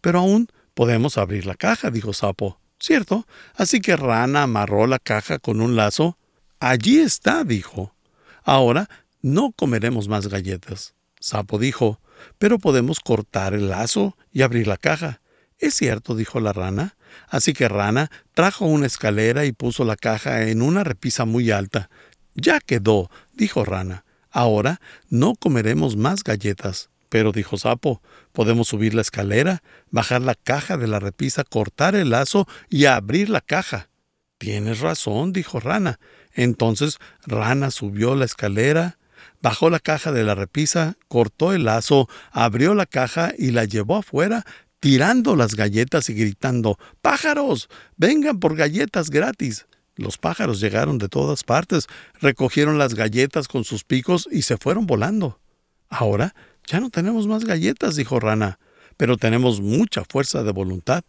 Pero 0.00 0.18
aún 0.18 0.48
podemos 0.74 1.18
abrir 1.18 1.46
la 1.46 1.54
caja, 1.54 1.90
dijo 1.90 2.12
Sapo. 2.12 2.60
Cierto. 2.80 3.26
Así 3.54 3.80
que 3.80 3.96
Rana 3.96 4.42
amarró 4.44 4.86
la 4.86 4.98
caja 4.98 5.38
con 5.38 5.60
un 5.60 5.76
lazo. 5.76 6.18
Allí 6.58 6.98
está, 6.98 7.44
dijo. 7.44 7.94
Ahora 8.42 8.88
no 9.22 9.52
comeremos 9.52 10.08
más 10.08 10.26
galletas. 10.28 10.94
Sapo 11.20 11.58
dijo, 11.58 12.00
pero 12.38 12.58
podemos 12.58 13.00
cortar 13.00 13.54
el 13.54 13.68
lazo 13.68 14.16
y 14.32 14.42
abrir 14.42 14.66
la 14.66 14.76
caja. 14.76 15.20
Es 15.58 15.74
cierto, 15.74 16.14
dijo 16.14 16.40
la 16.40 16.52
rana. 16.52 16.96
Así 17.28 17.52
que 17.52 17.68
Rana 17.68 18.10
trajo 18.34 18.66
una 18.66 18.86
escalera 18.86 19.44
y 19.44 19.52
puso 19.52 19.84
la 19.84 19.96
caja 19.96 20.48
en 20.48 20.62
una 20.62 20.84
repisa 20.84 21.24
muy 21.24 21.50
alta. 21.50 21.90
Ya 22.34 22.60
quedó, 22.60 23.10
dijo 23.32 23.64
Rana. 23.64 24.04
Ahora 24.30 24.80
no 25.08 25.34
comeremos 25.34 25.96
más 25.96 26.22
galletas. 26.22 26.90
Pero, 27.08 27.32
dijo 27.32 27.56
Sapo, 27.56 28.02
podemos 28.32 28.68
subir 28.68 28.92
la 28.92 29.00
escalera, 29.00 29.62
bajar 29.90 30.20
la 30.20 30.34
caja 30.34 30.76
de 30.76 30.86
la 30.86 31.00
repisa, 31.00 31.42
cortar 31.42 31.94
el 31.94 32.10
lazo 32.10 32.46
y 32.68 32.84
abrir 32.84 33.30
la 33.30 33.40
caja. 33.40 33.88
Tienes 34.36 34.80
razón, 34.80 35.32
dijo 35.32 35.58
Rana. 35.58 35.98
Entonces 36.34 36.98
Rana 37.26 37.70
subió 37.70 38.14
la 38.14 38.26
escalera, 38.26 38.97
Bajó 39.40 39.70
la 39.70 39.78
caja 39.78 40.10
de 40.12 40.24
la 40.24 40.34
repisa, 40.34 40.96
cortó 41.08 41.52
el 41.52 41.64
lazo, 41.64 42.08
abrió 42.32 42.74
la 42.74 42.86
caja 42.86 43.32
y 43.38 43.52
la 43.52 43.64
llevó 43.64 43.96
afuera, 43.96 44.44
tirando 44.80 45.36
las 45.36 45.54
galletas 45.54 46.08
y 46.10 46.14
gritando 46.14 46.78
Pájaros. 47.02 47.68
vengan 47.96 48.40
por 48.40 48.56
galletas 48.56 49.10
gratis. 49.10 49.66
Los 49.96 50.16
pájaros 50.16 50.60
llegaron 50.60 50.98
de 50.98 51.08
todas 51.08 51.42
partes, 51.42 51.86
recogieron 52.20 52.78
las 52.78 52.94
galletas 52.94 53.48
con 53.48 53.64
sus 53.64 53.84
picos 53.84 54.28
y 54.30 54.42
se 54.42 54.56
fueron 54.56 54.86
volando. 54.86 55.40
Ahora 55.88 56.34
ya 56.66 56.80
no 56.80 56.90
tenemos 56.90 57.26
más 57.26 57.44
galletas, 57.44 57.96
dijo 57.96 58.20
Rana, 58.20 58.58
pero 58.96 59.16
tenemos 59.16 59.60
mucha 59.60 60.04
fuerza 60.04 60.42
de 60.42 60.52
voluntad. 60.52 61.02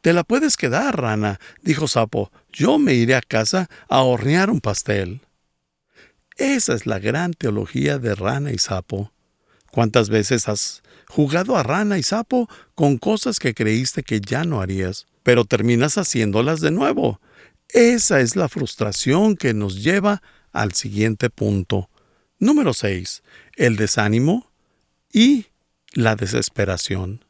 Te 0.00 0.12
la 0.12 0.24
puedes 0.24 0.56
quedar, 0.56 1.00
Rana, 1.00 1.38
dijo 1.62 1.88
Sapo. 1.88 2.30
Yo 2.52 2.78
me 2.78 2.94
iré 2.94 3.14
a 3.14 3.20
casa 3.20 3.68
a 3.88 4.02
hornear 4.02 4.50
un 4.50 4.60
pastel. 4.60 5.20
Esa 6.40 6.72
es 6.72 6.86
la 6.86 6.98
gran 6.98 7.34
teología 7.34 7.98
de 7.98 8.14
Rana 8.14 8.50
y 8.50 8.56
Sapo. 8.56 9.12
¿Cuántas 9.70 10.08
veces 10.08 10.48
has 10.48 10.82
jugado 11.06 11.54
a 11.58 11.62
rana 11.62 11.98
y 11.98 12.02
sapo 12.02 12.48
con 12.74 12.96
cosas 12.96 13.38
que 13.38 13.52
creíste 13.52 14.02
que 14.02 14.22
ya 14.22 14.44
no 14.44 14.62
harías, 14.62 15.06
pero 15.22 15.44
terminas 15.44 15.98
haciéndolas 15.98 16.62
de 16.62 16.70
nuevo? 16.70 17.20
Esa 17.68 18.20
es 18.20 18.36
la 18.36 18.48
frustración 18.48 19.36
que 19.36 19.52
nos 19.52 19.82
lleva 19.82 20.22
al 20.50 20.72
siguiente 20.72 21.28
punto. 21.28 21.90
Número 22.38 22.72
6. 22.72 23.22
El 23.56 23.76
desánimo 23.76 24.50
y 25.12 25.48
la 25.92 26.16
desesperación. 26.16 27.22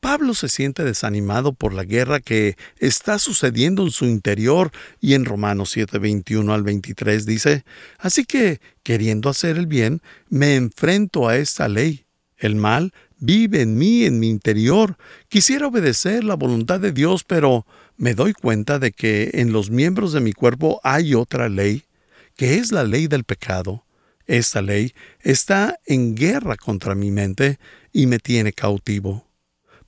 Pablo 0.00 0.34
se 0.34 0.48
siente 0.48 0.84
desanimado 0.84 1.52
por 1.52 1.72
la 1.72 1.82
guerra 1.82 2.20
que 2.20 2.56
está 2.78 3.18
sucediendo 3.18 3.82
en 3.82 3.90
su 3.90 4.04
interior 4.06 4.70
y 5.00 5.14
en 5.14 5.24
Romanos 5.24 5.70
7, 5.70 5.98
21 5.98 6.52
al 6.54 6.62
23 6.62 7.26
dice, 7.26 7.64
Así 7.98 8.24
que, 8.24 8.60
queriendo 8.84 9.28
hacer 9.28 9.58
el 9.58 9.66
bien, 9.66 10.00
me 10.28 10.54
enfrento 10.54 11.28
a 11.28 11.36
esta 11.36 11.68
ley. 11.68 12.06
El 12.36 12.54
mal 12.54 12.92
vive 13.18 13.62
en 13.62 13.76
mí, 13.76 14.04
en 14.04 14.20
mi 14.20 14.28
interior. 14.28 14.96
Quisiera 15.28 15.66
obedecer 15.66 16.22
la 16.22 16.36
voluntad 16.36 16.78
de 16.78 16.92
Dios, 16.92 17.24
pero 17.24 17.66
me 17.96 18.14
doy 18.14 18.32
cuenta 18.32 18.78
de 18.78 18.92
que 18.92 19.30
en 19.34 19.52
los 19.52 19.70
miembros 19.70 20.12
de 20.12 20.20
mi 20.20 20.32
cuerpo 20.32 20.80
hay 20.84 21.14
otra 21.14 21.48
ley, 21.48 21.84
que 22.36 22.58
es 22.58 22.70
la 22.70 22.84
ley 22.84 23.08
del 23.08 23.24
pecado. 23.24 23.84
Esta 24.26 24.62
ley 24.62 24.94
está 25.20 25.80
en 25.86 26.14
guerra 26.14 26.56
contra 26.56 26.94
mi 26.94 27.10
mente 27.10 27.58
y 27.92 28.06
me 28.06 28.20
tiene 28.20 28.52
cautivo. 28.52 29.27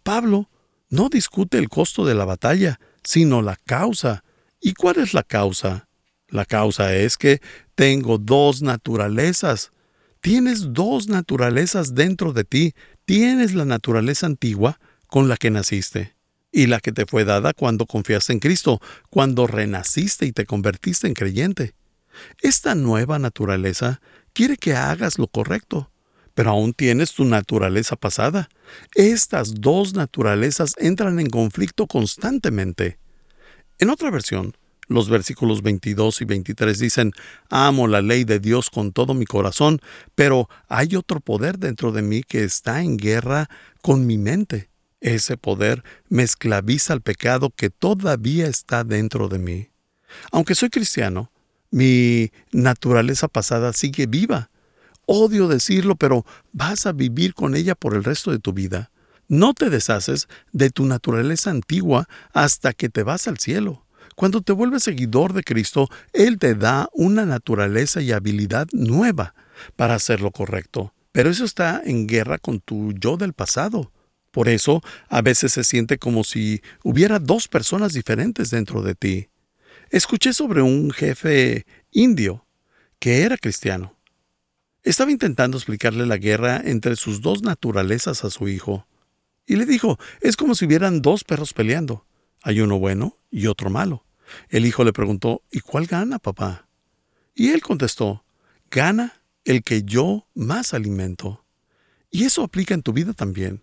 Pablo 0.02 0.48
no 0.88 1.08
discute 1.08 1.58
el 1.58 1.68
costo 1.68 2.04
de 2.04 2.14
la 2.14 2.24
batalla, 2.24 2.80
sino 3.02 3.42
la 3.42 3.56
causa. 3.56 4.24
¿Y 4.60 4.74
cuál 4.74 4.98
es 4.98 5.14
la 5.14 5.22
causa? 5.22 5.88
La 6.28 6.44
causa 6.44 6.94
es 6.94 7.16
que 7.16 7.40
tengo 7.74 8.18
dos 8.18 8.62
naturalezas. 8.62 9.72
Tienes 10.20 10.72
dos 10.72 11.08
naturalezas 11.08 11.94
dentro 11.94 12.32
de 12.32 12.44
ti. 12.44 12.74
Tienes 13.04 13.54
la 13.54 13.64
naturaleza 13.64 14.26
antigua 14.26 14.78
con 15.06 15.28
la 15.28 15.36
que 15.36 15.50
naciste 15.50 16.14
y 16.52 16.66
la 16.66 16.80
que 16.80 16.92
te 16.92 17.06
fue 17.06 17.24
dada 17.24 17.52
cuando 17.52 17.86
confiaste 17.86 18.32
en 18.32 18.40
Cristo, 18.40 18.80
cuando 19.08 19.46
renaciste 19.46 20.26
y 20.26 20.32
te 20.32 20.46
convertiste 20.46 21.06
en 21.06 21.14
creyente. 21.14 21.74
Esta 22.40 22.74
nueva 22.74 23.18
naturaleza 23.18 24.00
quiere 24.32 24.56
que 24.56 24.74
hagas 24.74 25.18
lo 25.18 25.28
correcto, 25.28 25.90
pero 26.34 26.50
aún 26.50 26.72
tienes 26.72 27.12
tu 27.12 27.24
naturaleza 27.24 27.96
pasada. 27.96 28.48
Estas 28.94 29.54
dos 29.60 29.94
naturalezas 29.94 30.74
entran 30.78 31.20
en 31.20 31.30
conflicto 31.30 31.86
constantemente. 31.86 32.98
En 33.78 33.90
otra 33.90 34.10
versión, 34.10 34.54
los 34.90 35.08
versículos 35.08 35.62
22 35.62 36.20
y 36.20 36.24
23 36.24 36.78
dicen, 36.78 37.12
amo 37.48 37.86
la 37.86 38.02
ley 38.02 38.24
de 38.24 38.40
Dios 38.40 38.70
con 38.70 38.92
todo 38.92 39.14
mi 39.14 39.24
corazón, 39.24 39.80
pero 40.14 40.48
hay 40.68 40.96
otro 40.96 41.20
poder 41.20 41.58
dentro 41.58 41.92
de 41.92 42.02
mí 42.02 42.22
que 42.22 42.42
está 42.42 42.82
en 42.82 42.96
guerra 42.96 43.48
con 43.82 44.06
mi 44.06 44.18
mente. 44.18 44.68
Ese 45.00 45.36
poder 45.36 45.82
me 46.08 46.24
esclaviza 46.24 46.92
al 46.92 47.02
pecado 47.02 47.50
que 47.50 47.70
todavía 47.70 48.48
está 48.48 48.84
dentro 48.84 49.28
de 49.28 49.38
mí. 49.38 49.70
Aunque 50.32 50.54
soy 50.54 50.70
cristiano, 50.70 51.30
mi 51.70 52.32
naturaleza 52.52 53.28
pasada 53.28 53.72
sigue 53.72 54.06
viva. 54.06 54.50
Odio 55.12 55.48
decirlo, 55.48 55.96
pero 55.96 56.24
vas 56.52 56.86
a 56.86 56.92
vivir 56.92 57.34
con 57.34 57.56
ella 57.56 57.74
por 57.74 57.96
el 57.96 58.04
resto 58.04 58.30
de 58.30 58.38
tu 58.38 58.52
vida. 58.52 58.92
No 59.26 59.54
te 59.54 59.68
deshaces 59.68 60.28
de 60.52 60.70
tu 60.70 60.86
naturaleza 60.86 61.50
antigua 61.50 62.08
hasta 62.32 62.72
que 62.72 62.88
te 62.88 63.02
vas 63.02 63.26
al 63.26 63.38
cielo. 63.38 63.84
Cuando 64.14 64.40
te 64.40 64.52
vuelves 64.52 64.84
seguidor 64.84 65.32
de 65.32 65.42
Cristo, 65.42 65.88
Él 66.12 66.38
te 66.38 66.54
da 66.54 66.88
una 66.92 67.26
naturaleza 67.26 68.00
y 68.00 68.12
habilidad 68.12 68.68
nueva 68.70 69.34
para 69.74 69.96
hacer 69.96 70.20
lo 70.20 70.30
correcto. 70.30 70.94
Pero 71.10 71.28
eso 71.28 71.44
está 71.44 71.82
en 71.84 72.06
guerra 72.06 72.38
con 72.38 72.60
tu 72.60 72.92
yo 72.92 73.16
del 73.16 73.32
pasado. 73.32 73.90
Por 74.30 74.48
eso 74.48 74.80
a 75.08 75.22
veces 75.22 75.54
se 75.54 75.64
siente 75.64 75.98
como 75.98 76.22
si 76.22 76.62
hubiera 76.84 77.18
dos 77.18 77.48
personas 77.48 77.94
diferentes 77.94 78.50
dentro 78.50 78.80
de 78.80 78.94
ti. 78.94 79.28
Escuché 79.90 80.32
sobre 80.32 80.62
un 80.62 80.92
jefe 80.92 81.66
indio 81.90 82.46
que 83.00 83.22
era 83.22 83.36
cristiano. 83.36 83.99
Estaba 84.82 85.10
intentando 85.10 85.58
explicarle 85.58 86.06
la 86.06 86.16
guerra 86.16 86.60
entre 86.64 86.96
sus 86.96 87.20
dos 87.20 87.42
naturalezas 87.42 88.24
a 88.24 88.30
su 88.30 88.48
hijo. 88.48 88.86
Y 89.46 89.56
le 89.56 89.66
dijo, 89.66 89.98
es 90.20 90.36
como 90.36 90.54
si 90.54 90.64
hubieran 90.64 91.02
dos 91.02 91.24
perros 91.24 91.52
peleando. 91.52 92.06
Hay 92.42 92.60
uno 92.60 92.78
bueno 92.78 93.18
y 93.30 93.46
otro 93.46 93.68
malo. 93.68 94.04
El 94.48 94.64
hijo 94.64 94.84
le 94.84 94.92
preguntó, 94.92 95.42
¿y 95.50 95.60
cuál 95.60 95.86
gana, 95.86 96.18
papá? 96.18 96.68
Y 97.34 97.50
él 97.50 97.60
contestó, 97.60 98.24
gana 98.70 99.22
el 99.44 99.62
que 99.62 99.82
yo 99.82 100.26
más 100.34 100.72
alimento. 100.72 101.44
Y 102.10 102.24
eso 102.24 102.42
aplica 102.42 102.74
en 102.74 102.82
tu 102.82 102.92
vida 102.92 103.12
también, 103.12 103.62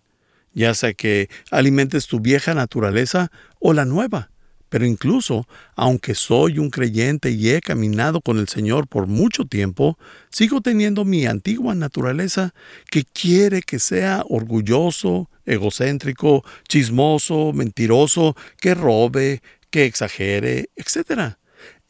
ya 0.52 0.74
sea 0.74 0.94
que 0.94 1.28
alimentes 1.50 2.06
tu 2.06 2.20
vieja 2.20 2.54
naturaleza 2.54 3.30
o 3.60 3.72
la 3.72 3.84
nueva. 3.84 4.30
Pero 4.68 4.84
incluso, 4.84 5.46
aunque 5.76 6.14
soy 6.14 6.58
un 6.58 6.70
creyente 6.70 7.30
y 7.30 7.50
he 7.50 7.60
caminado 7.60 8.20
con 8.20 8.38
el 8.38 8.48
Señor 8.48 8.86
por 8.86 9.06
mucho 9.06 9.46
tiempo, 9.46 9.98
sigo 10.30 10.60
teniendo 10.60 11.04
mi 11.04 11.26
antigua 11.26 11.74
naturaleza 11.74 12.54
que 12.90 13.04
quiere 13.04 13.62
que 13.62 13.78
sea 13.78 14.24
orgulloso, 14.28 15.30
egocéntrico, 15.46 16.44
chismoso, 16.68 17.52
mentiroso, 17.52 18.36
que 18.60 18.74
robe, 18.74 19.42
que 19.70 19.86
exagere, 19.86 20.70
etc. 20.76 21.36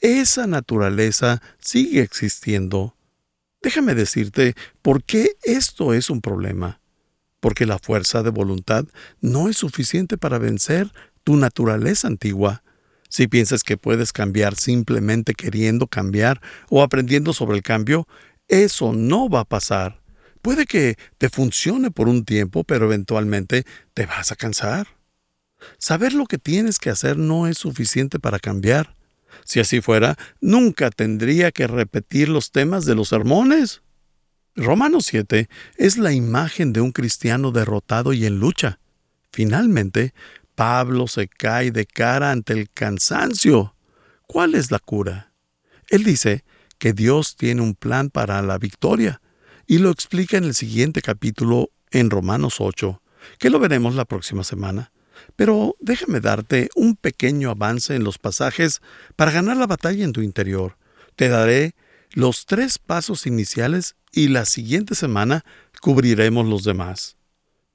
Esa 0.00 0.46
naturaleza 0.46 1.42
sigue 1.58 2.02
existiendo. 2.02 2.94
Déjame 3.60 3.94
decirte 3.94 4.54
por 4.82 5.02
qué 5.02 5.36
esto 5.42 5.92
es 5.94 6.10
un 6.10 6.20
problema. 6.20 6.80
Porque 7.40 7.66
la 7.66 7.78
fuerza 7.78 8.22
de 8.22 8.30
voluntad 8.30 8.84
no 9.20 9.48
es 9.48 9.56
suficiente 9.56 10.18
para 10.18 10.38
vencer 10.38 10.92
tu 11.24 11.36
naturaleza 11.36 12.08
antigua. 12.08 12.62
Si 13.08 13.26
piensas 13.26 13.62
que 13.62 13.76
puedes 13.76 14.12
cambiar 14.12 14.54
simplemente 14.56 15.34
queriendo 15.34 15.86
cambiar 15.86 16.40
o 16.68 16.82
aprendiendo 16.82 17.32
sobre 17.32 17.56
el 17.56 17.62
cambio, 17.62 18.06
eso 18.48 18.92
no 18.92 19.28
va 19.28 19.40
a 19.40 19.44
pasar. 19.44 20.00
Puede 20.42 20.66
que 20.66 20.96
te 21.18 21.28
funcione 21.28 21.90
por 21.90 22.08
un 22.08 22.24
tiempo, 22.24 22.64
pero 22.64 22.86
eventualmente 22.86 23.64
te 23.94 24.06
vas 24.06 24.30
a 24.32 24.36
cansar. 24.36 24.86
Saber 25.78 26.12
lo 26.12 26.26
que 26.26 26.38
tienes 26.38 26.78
que 26.78 26.90
hacer 26.90 27.16
no 27.16 27.46
es 27.46 27.58
suficiente 27.58 28.18
para 28.18 28.38
cambiar. 28.38 28.94
Si 29.44 29.60
así 29.60 29.80
fuera, 29.80 30.16
nunca 30.40 30.90
tendría 30.90 31.50
que 31.50 31.66
repetir 31.66 32.28
los 32.28 32.50
temas 32.50 32.84
de 32.84 32.94
los 32.94 33.08
sermones. 33.08 33.82
Romanos 34.54 35.06
7 35.06 35.48
es 35.76 35.98
la 35.98 36.12
imagen 36.12 36.72
de 36.72 36.80
un 36.80 36.92
cristiano 36.92 37.50
derrotado 37.52 38.12
y 38.12 38.26
en 38.26 38.38
lucha. 38.38 38.78
Finalmente, 39.30 40.14
Pablo 40.58 41.06
se 41.06 41.28
cae 41.28 41.70
de 41.70 41.86
cara 41.86 42.32
ante 42.32 42.52
el 42.52 42.68
cansancio. 42.68 43.76
¿Cuál 44.26 44.56
es 44.56 44.72
la 44.72 44.80
cura? 44.80 45.32
Él 45.88 46.02
dice 46.02 46.44
que 46.78 46.92
Dios 46.92 47.36
tiene 47.36 47.62
un 47.62 47.76
plan 47.76 48.10
para 48.10 48.42
la 48.42 48.58
victoria 48.58 49.22
y 49.68 49.78
lo 49.78 49.90
explica 49.90 50.36
en 50.36 50.42
el 50.42 50.54
siguiente 50.54 51.00
capítulo 51.00 51.70
en 51.92 52.10
Romanos 52.10 52.56
8, 52.58 53.00
que 53.38 53.50
lo 53.50 53.60
veremos 53.60 53.94
la 53.94 54.04
próxima 54.04 54.42
semana. 54.42 54.90
Pero 55.36 55.76
déjame 55.78 56.18
darte 56.18 56.70
un 56.74 56.96
pequeño 56.96 57.50
avance 57.50 57.94
en 57.94 58.02
los 58.02 58.18
pasajes 58.18 58.80
para 59.14 59.30
ganar 59.30 59.58
la 59.58 59.68
batalla 59.68 60.04
en 60.04 60.12
tu 60.12 60.22
interior. 60.22 60.76
Te 61.14 61.28
daré 61.28 61.76
los 62.10 62.46
tres 62.46 62.80
pasos 62.80 63.28
iniciales 63.28 63.94
y 64.10 64.26
la 64.26 64.44
siguiente 64.44 64.96
semana 64.96 65.44
cubriremos 65.80 66.48
los 66.48 66.64
demás. 66.64 67.16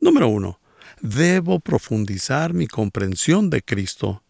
Número 0.01 0.27
uno 0.27 0.59
debo 1.03 1.59
profundizar 1.59 2.53
mi 2.53 2.65
comprensión 2.65 3.49
de 3.49 3.61
Cristo. 3.61 4.23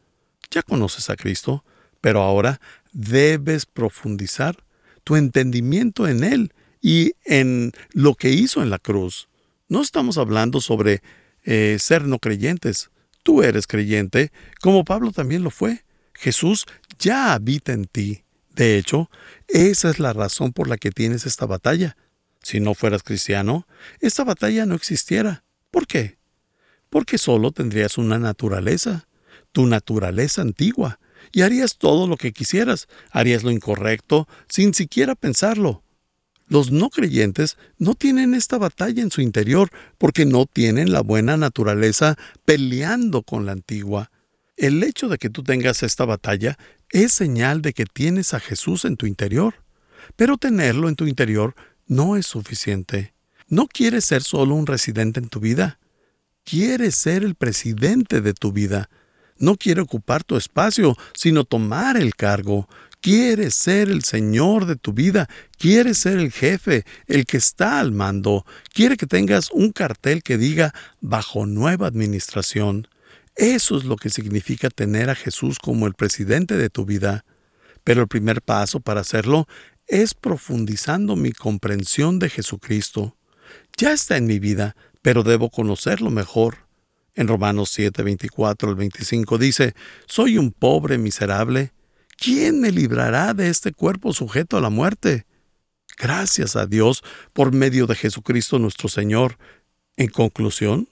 Ya 0.50 0.64
conoces 0.64 1.10
a 1.10 1.16
Cristo, 1.16 1.64
pero 2.02 2.22
ahora 2.22 2.60
debes 2.92 3.66
profundizar 3.66 4.58
tu 5.04 5.16
entendimiento 5.16 6.08
en 6.08 6.24
Él 6.24 6.54
y 6.82 7.14
en 7.26 7.72
lo 7.92 8.16
que 8.16 8.32
hizo 8.32 8.62
en 8.62 8.72
la 8.72 8.80
cruz. 8.80 9.30
No 9.70 9.82
estamos 9.82 10.18
hablando 10.18 10.62
sobre 10.62 11.04
eh, 11.44 11.78
ser 11.80 12.06
no 12.06 12.18
creyentes. 12.18 12.90
Tú 13.22 13.44
eres 13.44 13.68
creyente, 13.68 14.32
como 14.60 14.84
Pablo 14.84 15.12
también 15.12 15.44
lo 15.44 15.52
fue. 15.52 15.86
Jesús 16.14 16.66
ya 16.98 17.34
habita 17.34 17.72
en 17.72 17.86
ti. 17.86 18.24
De 18.50 18.78
hecho, 18.78 19.10
esa 19.48 19.92
es 19.92 20.00
la 20.00 20.14
razón 20.14 20.54
por 20.54 20.68
la 20.68 20.78
que 20.78 20.90
tienes 20.90 21.26
esta 21.26 21.46
batalla. 21.46 21.98
Si 22.42 22.60
no 22.60 22.74
fueras 22.74 23.04
cristiano, 23.04 23.68
esta 24.00 24.24
batalla 24.24 24.66
no 24.66 24.76
existiera. 24.76 25.44
¿Por 25.72 25.88
qué? 25.88 26.18
Porque 26.94 27.18
solo 27.18 27.52
tendrías 27.52 27.98
una 27.98 28.20
naturaleza, 28.20 29.08
tu 29.52 29.66
naturaleza 29.66 30.44
antigua, 30.44 31.00
y 31.32 31.42
harías 31.42 31.80
todo 31.80 32.06
lo 32.06 32.18
que 32.18 32.34
quisieras, 32.34 32.88
harías 33.10 33.42
lo 33.42 33.50
incorrecto 33.50 34.28
sin 34.48 34.76
siquiera 34.76 35.16
pensarlo. 35.16 35.82
Los 36.46 36.72
no 36.72 36.92
creyentes 36.92 37.58
no 37.80 37.96
tienen 37.96 38.36
esta 38.36 38.60
batalla 38.60 39.02
en 39.02 39.10
su 39.10 39.22
interior 39.22 39.72
porque 39.98 40.28
no 40.28 40.46
tienen 40.46 40.92
la 40.92 41.02
buena 41.02 41.36
naturaleza 41.36 42.16
peleando 42.46 43.24
con 43.24 43.48
la 43.48 43.54
antigua. 43.54 44.12
El 44.56 44.84
hecho 44.84 45.10
de 45.10 45.18
que 45.18 45.32
tú 45.32 45.42
tengas 45.42 45.82
esta 45.82 46.06
batalla 46.06 46.60
es 46.92 47.12
señal 47.12 47.64
de 47.64 47.74
que 47.74 47.88
tienes 47.88 48.36
a 48.36 48.40
Jesús 48.40 48.86
en 48.86 48.98
tu 48.98 49.08
interior. 49.08 49.56
Pero 50.16 50.38
tenerlo 50.38 50.90
en 50.90 50.96
tu 50.96 51.08
interior 51.08 51.56
no 51.88 52.18
es 52.18 52.28
suficiente. 52.28 53.16
No 53.48 53.68
quieres 53.68 54.06
ser 54.06 54.22
solo 54.22 54.54
un 54.54 54.68
residente 54.68 55.20
en 55.20 55.30
tu 55.30 55.40
vida. 55.40 55.80
Quieres 56.44 56.96
ser 56.96 57.24
el 57.24 57.36
presidente 57.36 58.22
de 58.22 58.34
tu 58.34 58.52
vida. 58.52 58.90
No 59.38 59.56
quiere 59.56 59.82
ocupar 59.82 60.24
tu 60.24 60.36
espacio, 60.36 60.96
sino 61.14 61.44
tomar 61.44 61.98
el 61.98 62.16
cargo. 62.16 62.68
Quieres 63.02 63.56
ser 63.56 63.90
el 63.90 64.04
Señor 64.04 64.66
de 64.66 64.78
tu 64.78 64.94
vida, 64.94 65.28
quieres 65.58 65.98
ser 65.98 66.20
el 66.20 66.32
jefe, 66.32 66.86
el 67.08 67.26
que 67.26 67.36
está 67.36 67.82
al 67.82 67.92
mando, 67.92 68.46
quiere 68.74 68.96
que 68.96 69.08
tengas 69.08 69.52
un 69.52 69.74
cartel 69.74 70.24
que 70.24 70.38
diga 70.38 70.74
bajo 71.02 71.46
nueva 71.46 71.88
administración. 71.88 72.88
Eso 73.36 73.78
es 73.78 73.84
lo 73.84 73.98
que 73.98 74.10
significa 74.10 74.70
tener 74.70 75.10
a 75.10 75.16
Jesús 75.16 75.60
como 75.60 75.86
el 75.86 75.96
presidente 75.96 76.56
de 76.56 76.70
tu 76.70 76.86
vida. 76.86 77.26
Pero 77.84 78.04
el 78.04 78.08
primer 78.08 78.42
paso 78.42 78.80
para 78.80 79.02
hacerlo 79.02 79.48
es 79.88 80.14
profundizando 80.14 81.16
mi 81.16 81.34
comprensión 81.34 82.20
de 82.20 82.30
Jesucristo. 82.30 83.18
Ya 83.78 83.92
está 83.92 84.16
en 84.16 84.28
mi 84.28 84.40
vida, 84.40 84.76
pero 85.04 85.22
debo 85.22 85.52
conocerlo 85.52 86.10
mejor. 86.10 86.66
En 87.14 87.28
Romanos 87.28 87.70
7, 87.70 88.02
24 88.02 88.70
al 88.70 88.76
25 88.76 89.38
dice, 89.38 89.76
Soy 90.08 90.40
un 90.40 90.52
pobre 90.52 90.98
miserable. 90.98 91.74
¿Quién 92.18 92.60
me 92.62 92.72
librará 92.72 93.36
de 93.36 93.50
este 93.50 93.72
cuerpo 93.72 94.14
sujeto 94.14 94.58
a 94.58 94.62
la 94.62 94.72
muerte? 94.72 95.28
Gracias 96.00 96.56
a 96.56 96.66
Dios 96.66 97.04
por 97.34 97.52
medio 97.52 97.86
de 97.86 97.96
Jesucristo 97.96 98.58
nuestro 98.58 98.90
Señor. 98.90 99.38
En 99.98 100.08
conclusión, 100.08 100.88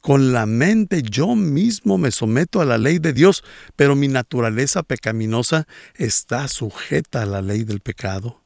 con 0.00 0.32
la 0.32 0.46
mente 0.46 1.02
yo 1.02 1.34
mismo 1.34 1.96
me 1.96 2.10
someto 2.10 2.60
a 2.60 2.66
la 2.66 2.78
ley 2.78 2.98
de 2.98 3.14
Dios, 3.14 3.42
pero 3.74 3.96
mi 3.96 4.06
naturaleza 4.06 4.82
pecaminosa 4.82 5.66
está 5.96 6.46
sujeta 6.48 7.22
a 7.22 7.26
la 7.26 7.40
ley 7.40 7.64
del 7.64 7.80
pecado. 7.80 8.42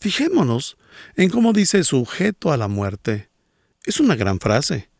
Fijémonos 0.00 0.76
en 1.14 1.30
cómo 1.30 1.52
dice 1.52 1.84
sujeto 1.84 2.50
a 2.52 2.56
la 2.56 2.66
muerte. 2.66 3.31
Es 3.84 4.00
una 4.00 4.14
gran 4.14 4.38
frase. 4.38 4.90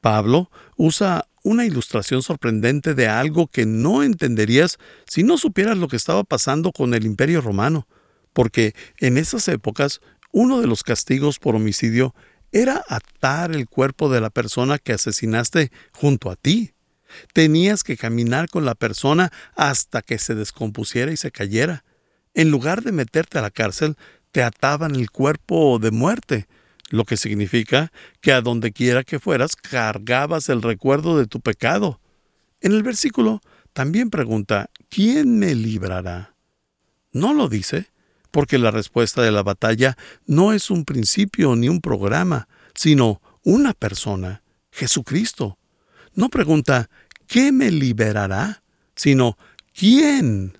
Pablo 0.00 0.50
usa 0.76 1.26
una 1.42 1.64
ilustración 1.64 2.22
sorprendente 2.22 2.94
de 2.94 3.08
algo 3.08 3.46
que 3.46 3.64
no 3.64 4.02
entenderías 4.02 4.78
si 5.06 5.22
no 5.22 5.38
supieras 5.38 5.78
lo 5.78 5.88
que 5.88 5.96
estaba 5.96 6.24
pasando 6.24 6.72
con 6.72 6.94
el 6.94 7.06
imperio 7.06 7.40
romano, 7.40 7.88
porque 8.32 8.74
en 8.98 9.18
esas 9.18 9.48
épocas 9.48 10.00
uno 10.30 10.60
de 10.60 10.66
los 10.66 10.82
castigos 10.82 11.38
por 11.38 11.56
homicidio 11.56 12.14
era 12.52 12.84
atar 12.88 13.52
el 13.52 13.66
cuerpo 13.66 14.10
de 14.10 14.20
la 14.20 14.30
persona 14.30 14.78
que 14.78 14.92
asesinaste 14.92 15.72
junto 15.92 16.30
a 16.30 16.36
ti. 16.36 16.74
Tenías 17.32 17.82
que 17.82 17.96
caminar 17.96 18.48
con 18.48 18.64
la 18.64 18.74
persona 18.74 19.32
hasta 19.56 20.02
que 20.02 20.18
se 20.18 20.34
descompusiera 20.34 21.10
y 21.12 21.16
se 21.16 21.30
cayera. 21.30 21.84
En 22.34 22.50
lugar 22.50 22.82
de 22.82 22.92
meterte 22.92 23.38
a 23.38 23.42
la 23.42 23.50
cárcel, 23.50 23.96
te 24.32 24.42
ataban 24.42 24.94
el 24.94 25.10
cuerpo 25.10 25.78
de 25.78 25.90
muerte, 25.90 26.46
lo 26.88 27.04
que 27.04 27.16
significa 27.16 27.92
que 28.20 28.32
a 28.32 28.40
donde 28.40 28.72
quiera 28.72 29.04
que 29.04 29.18
fueras 29.18 29.56
cargabas 29.56 30.48
el 30.48 30.62
recuerdo 30.62 31.18
de 31.18 31.26
tu 31.26 31.40
pecado. 31.40 32.00
En 32.60 32.72
el 32.72 32.82
versículo 32.82 33.40
también 33.72 34.10
pregunta, 34.10 34.70
¿quién 34.88 35.38
me 35.38 35.54
librará? 35.54 36.34
No 37.12 37.34
lo 37.34 37.48
dice, 37.48 37.88
porque 38.30 38.58
la 38.58 38.70
respuesta 38.70 39.22
de 39.22 39.30
la 39.30 39.42
batalla 39.42 39.96
no 40.26 40.52
es 40.52 40.70
un 40.70 40.84
principio 40.84 41.56
ni 41.56 41.68
un 41.68 41.80
programa, 41.80 42.48
sino 42.74 43.20
una 43.44 43.74
persona, 43.74 44.42
Jesucristo. 44.70 45.58
No 46.14 46.28
pregunta, 46.28 46.88
¿qué 47.26 47.52
me 47.52 47.70
liberará? 47.70 48.62
sino, 48.98 49.38
¿quién? 49.72 50.58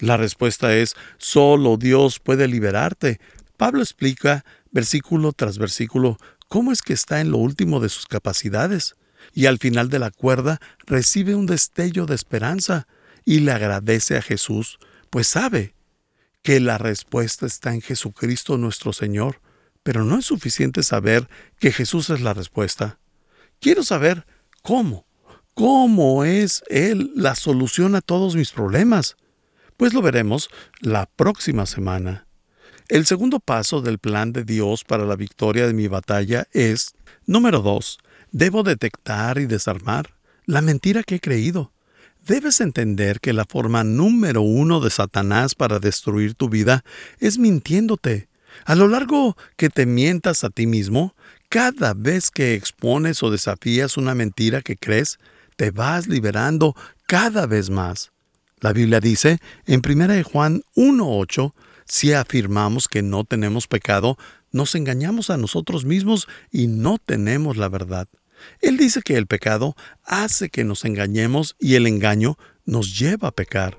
La 0.00 0.16
respuesta 0.16 0.74
es, 0.74 0.96
solo 1.18 1.76
Dios 1.76 2.18
puede 2.18 2.48
liberarte. 2.48 3.20
Pablo 3.56 3.80
explica 3.80 4.44
versículo 4.74 5.32
tras 5.32 5.56
versículo, 5.56 6.18
cómo 6.48 6.72
es 6.72 6.82
que 6.82 6.92
está 6.92 7.20
en 7.20 7.30
lo 7.30 7.38
último 7.38 7.80
de 7.80 7.88
sus 7.88 8.06
capacidades, 8.06 8.96
y 9.32 9.46
al 9.46 9.58
final 9.58 9.88
de 9.88 10.00
la 10.00 10.10
cuerda 10.10 10.60
recibe 10.84 11.34
un 11.34 11.46
destello 11.46 12.04
de 12.04 12.14
esperanza 12.14 12.86
y 13.24 13.40
le 13.40 13.52
agradece 13.52 14.18
a 14.18 14.22
Jesús, 14.22 14.78
pues 15.08 15.28
sabe 15.28 15.74
que 16.42 16.60
la 16.60 16.76
respuesta 16.76 17.46
está 17.46 17.72
en 17.72 17.80
Jesucristo 17.80 18.58
nuestro 18.58 18.92
Señor, 18.92 19.40
pero 19.82 20.04
no 20.04 20.18
es 20.18 20.26
suficiente 20.26 20.82
saber 20.82 21.28
que 21.58 21.72
Jesús 21.72 22.10
es 22.10 22.20
la 22.20 22.34
respuesta. 22.34 22.98
Quiero 23.60 23.82
saber 23.82 24.26
cómo, 24.62 25.06
cómo 25.54 26.24
es 26.24 26.62
Él 26.68 27.12
la 27.14 27.34
solución 27.34 27.94
a 27.94 28.02
todos 28.02 28.36
mis 28.36 28.50
problemas. 28.50 29.16
Pues 29.76 29.94
lo 29.94 30.02
veremos 30.02 30.50
la 30.80 31.06
próxima 31.06 31.64
semana. 31.64 32.23
El 32.88 33.06
segundo 33.06 33.40
paso 33.40 33.80
del 33.80 33.98
plan 33.98 34.34
de 34.34 34.44
Dios 34.44 34.84
para 34.84 35.06
la 35.06 35.16
victoria 35.16 35.66
de 35.66 35.72
mi 35.72 35.88
batalla 35.88 36.46
es, 36.52 36.94
número 37.24 37.62
dos, 37.62 37.98
debo 38.30 38.62
detectar 38.62 39.38
y 39.38 39.46
desarmar 39.46 40.10
la 40.44 40.60
mentira 40.60 41.02
que 41.02 41.14
he 41.14 41.20
creído. 41.20 41.72
Debes 42.26 42.60
entender 42.60 43.20
que 43.20 43.32
la 43.32 43.46
forma 43.46 43.84
número 43.84 44.42
uno 44.42 44.80
de 44.80 44.90
Satanás 44.90 45.54
para 45.54 45.78
destruir 45.78 46.34
tu 46.34 46.50
vida 46.50 46.84
es 47.20 47.38
mintiéndote. 47.38 48.28
A 48.66 48.74
lo 48.74 48.86
largo 48.86 49.34
que 49.56 49.70
te 49.70 49.86
mientas 49.86 50.44
a 50.44 50.50
ti 50.50 50.66
mismo, 50.66 51.14
cada 51.48 51.94
vez 51.94 52.30
que 52.30 52.52
expones 52.52 53.22
o 53.22 53.30
desafías 53.30 53.96
una 53.96 54.14
mentira 54.14 54.60
que 54.60 54.76
crees, 54.76 55.18
te 55.56 55.70
vas 55.70 56.06
liberando 56.06 56.76
cada 57.06 57.46
vez 57.46 57.70
más. 57.70 58.12
La 58.60 58.74
Biblia 58.74 59.00
dice 59.00 59.38
en 59.66 59.80
1 59.86 60.22
Juan 60.24 60.62
1.8 60.76 61.54
si 61.86 62.12
afirmamos 62.12 62.88
que 62.88 63.02
no 63.02 63.24
tenemos 63.24 63.66
pecado, 63.66 64.16
nos 64.52 64.74
engañamos 64.74 65.30
a 65.30 65.36
nosotros 65.36 65.84
mismos 65.84 66.28
y 66.50 66.68
no 66.68 66.98
tenemos 66.98 67.56
la 67.56 67.68
verdad. 67.68 68.08
Él 68.60 68.76
dice 68.76 69.02
que 69.02 69.16
el 69.16 69.26
pecado 69.26 69.74
hace 70.04 70.48
que 70.48 70.64
nos 70.64 70.84
engañemos 70.84 71.56
y 71.58 71.74
el 71.74 71.86
engaño 71.86 72.36
nos 72.64 72.98
lleva 72.98 73.28
a 73.28 73.32
pecar. 73.32 73.78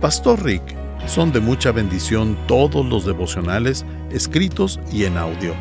Pastor 0.00 0.42
Rick, 0.44 0.62
son 1.06 1.32
de 1.32 1.40
mucha 1.40 1.72
bendición 1.72 2.36
todos 2.46 2.84
los 2.84 3.06
devocionales 3.06 3.86
escritos 4.10 4.80
y 4.92 5.04
en 5.04 5.16
audio. 5.16 5.54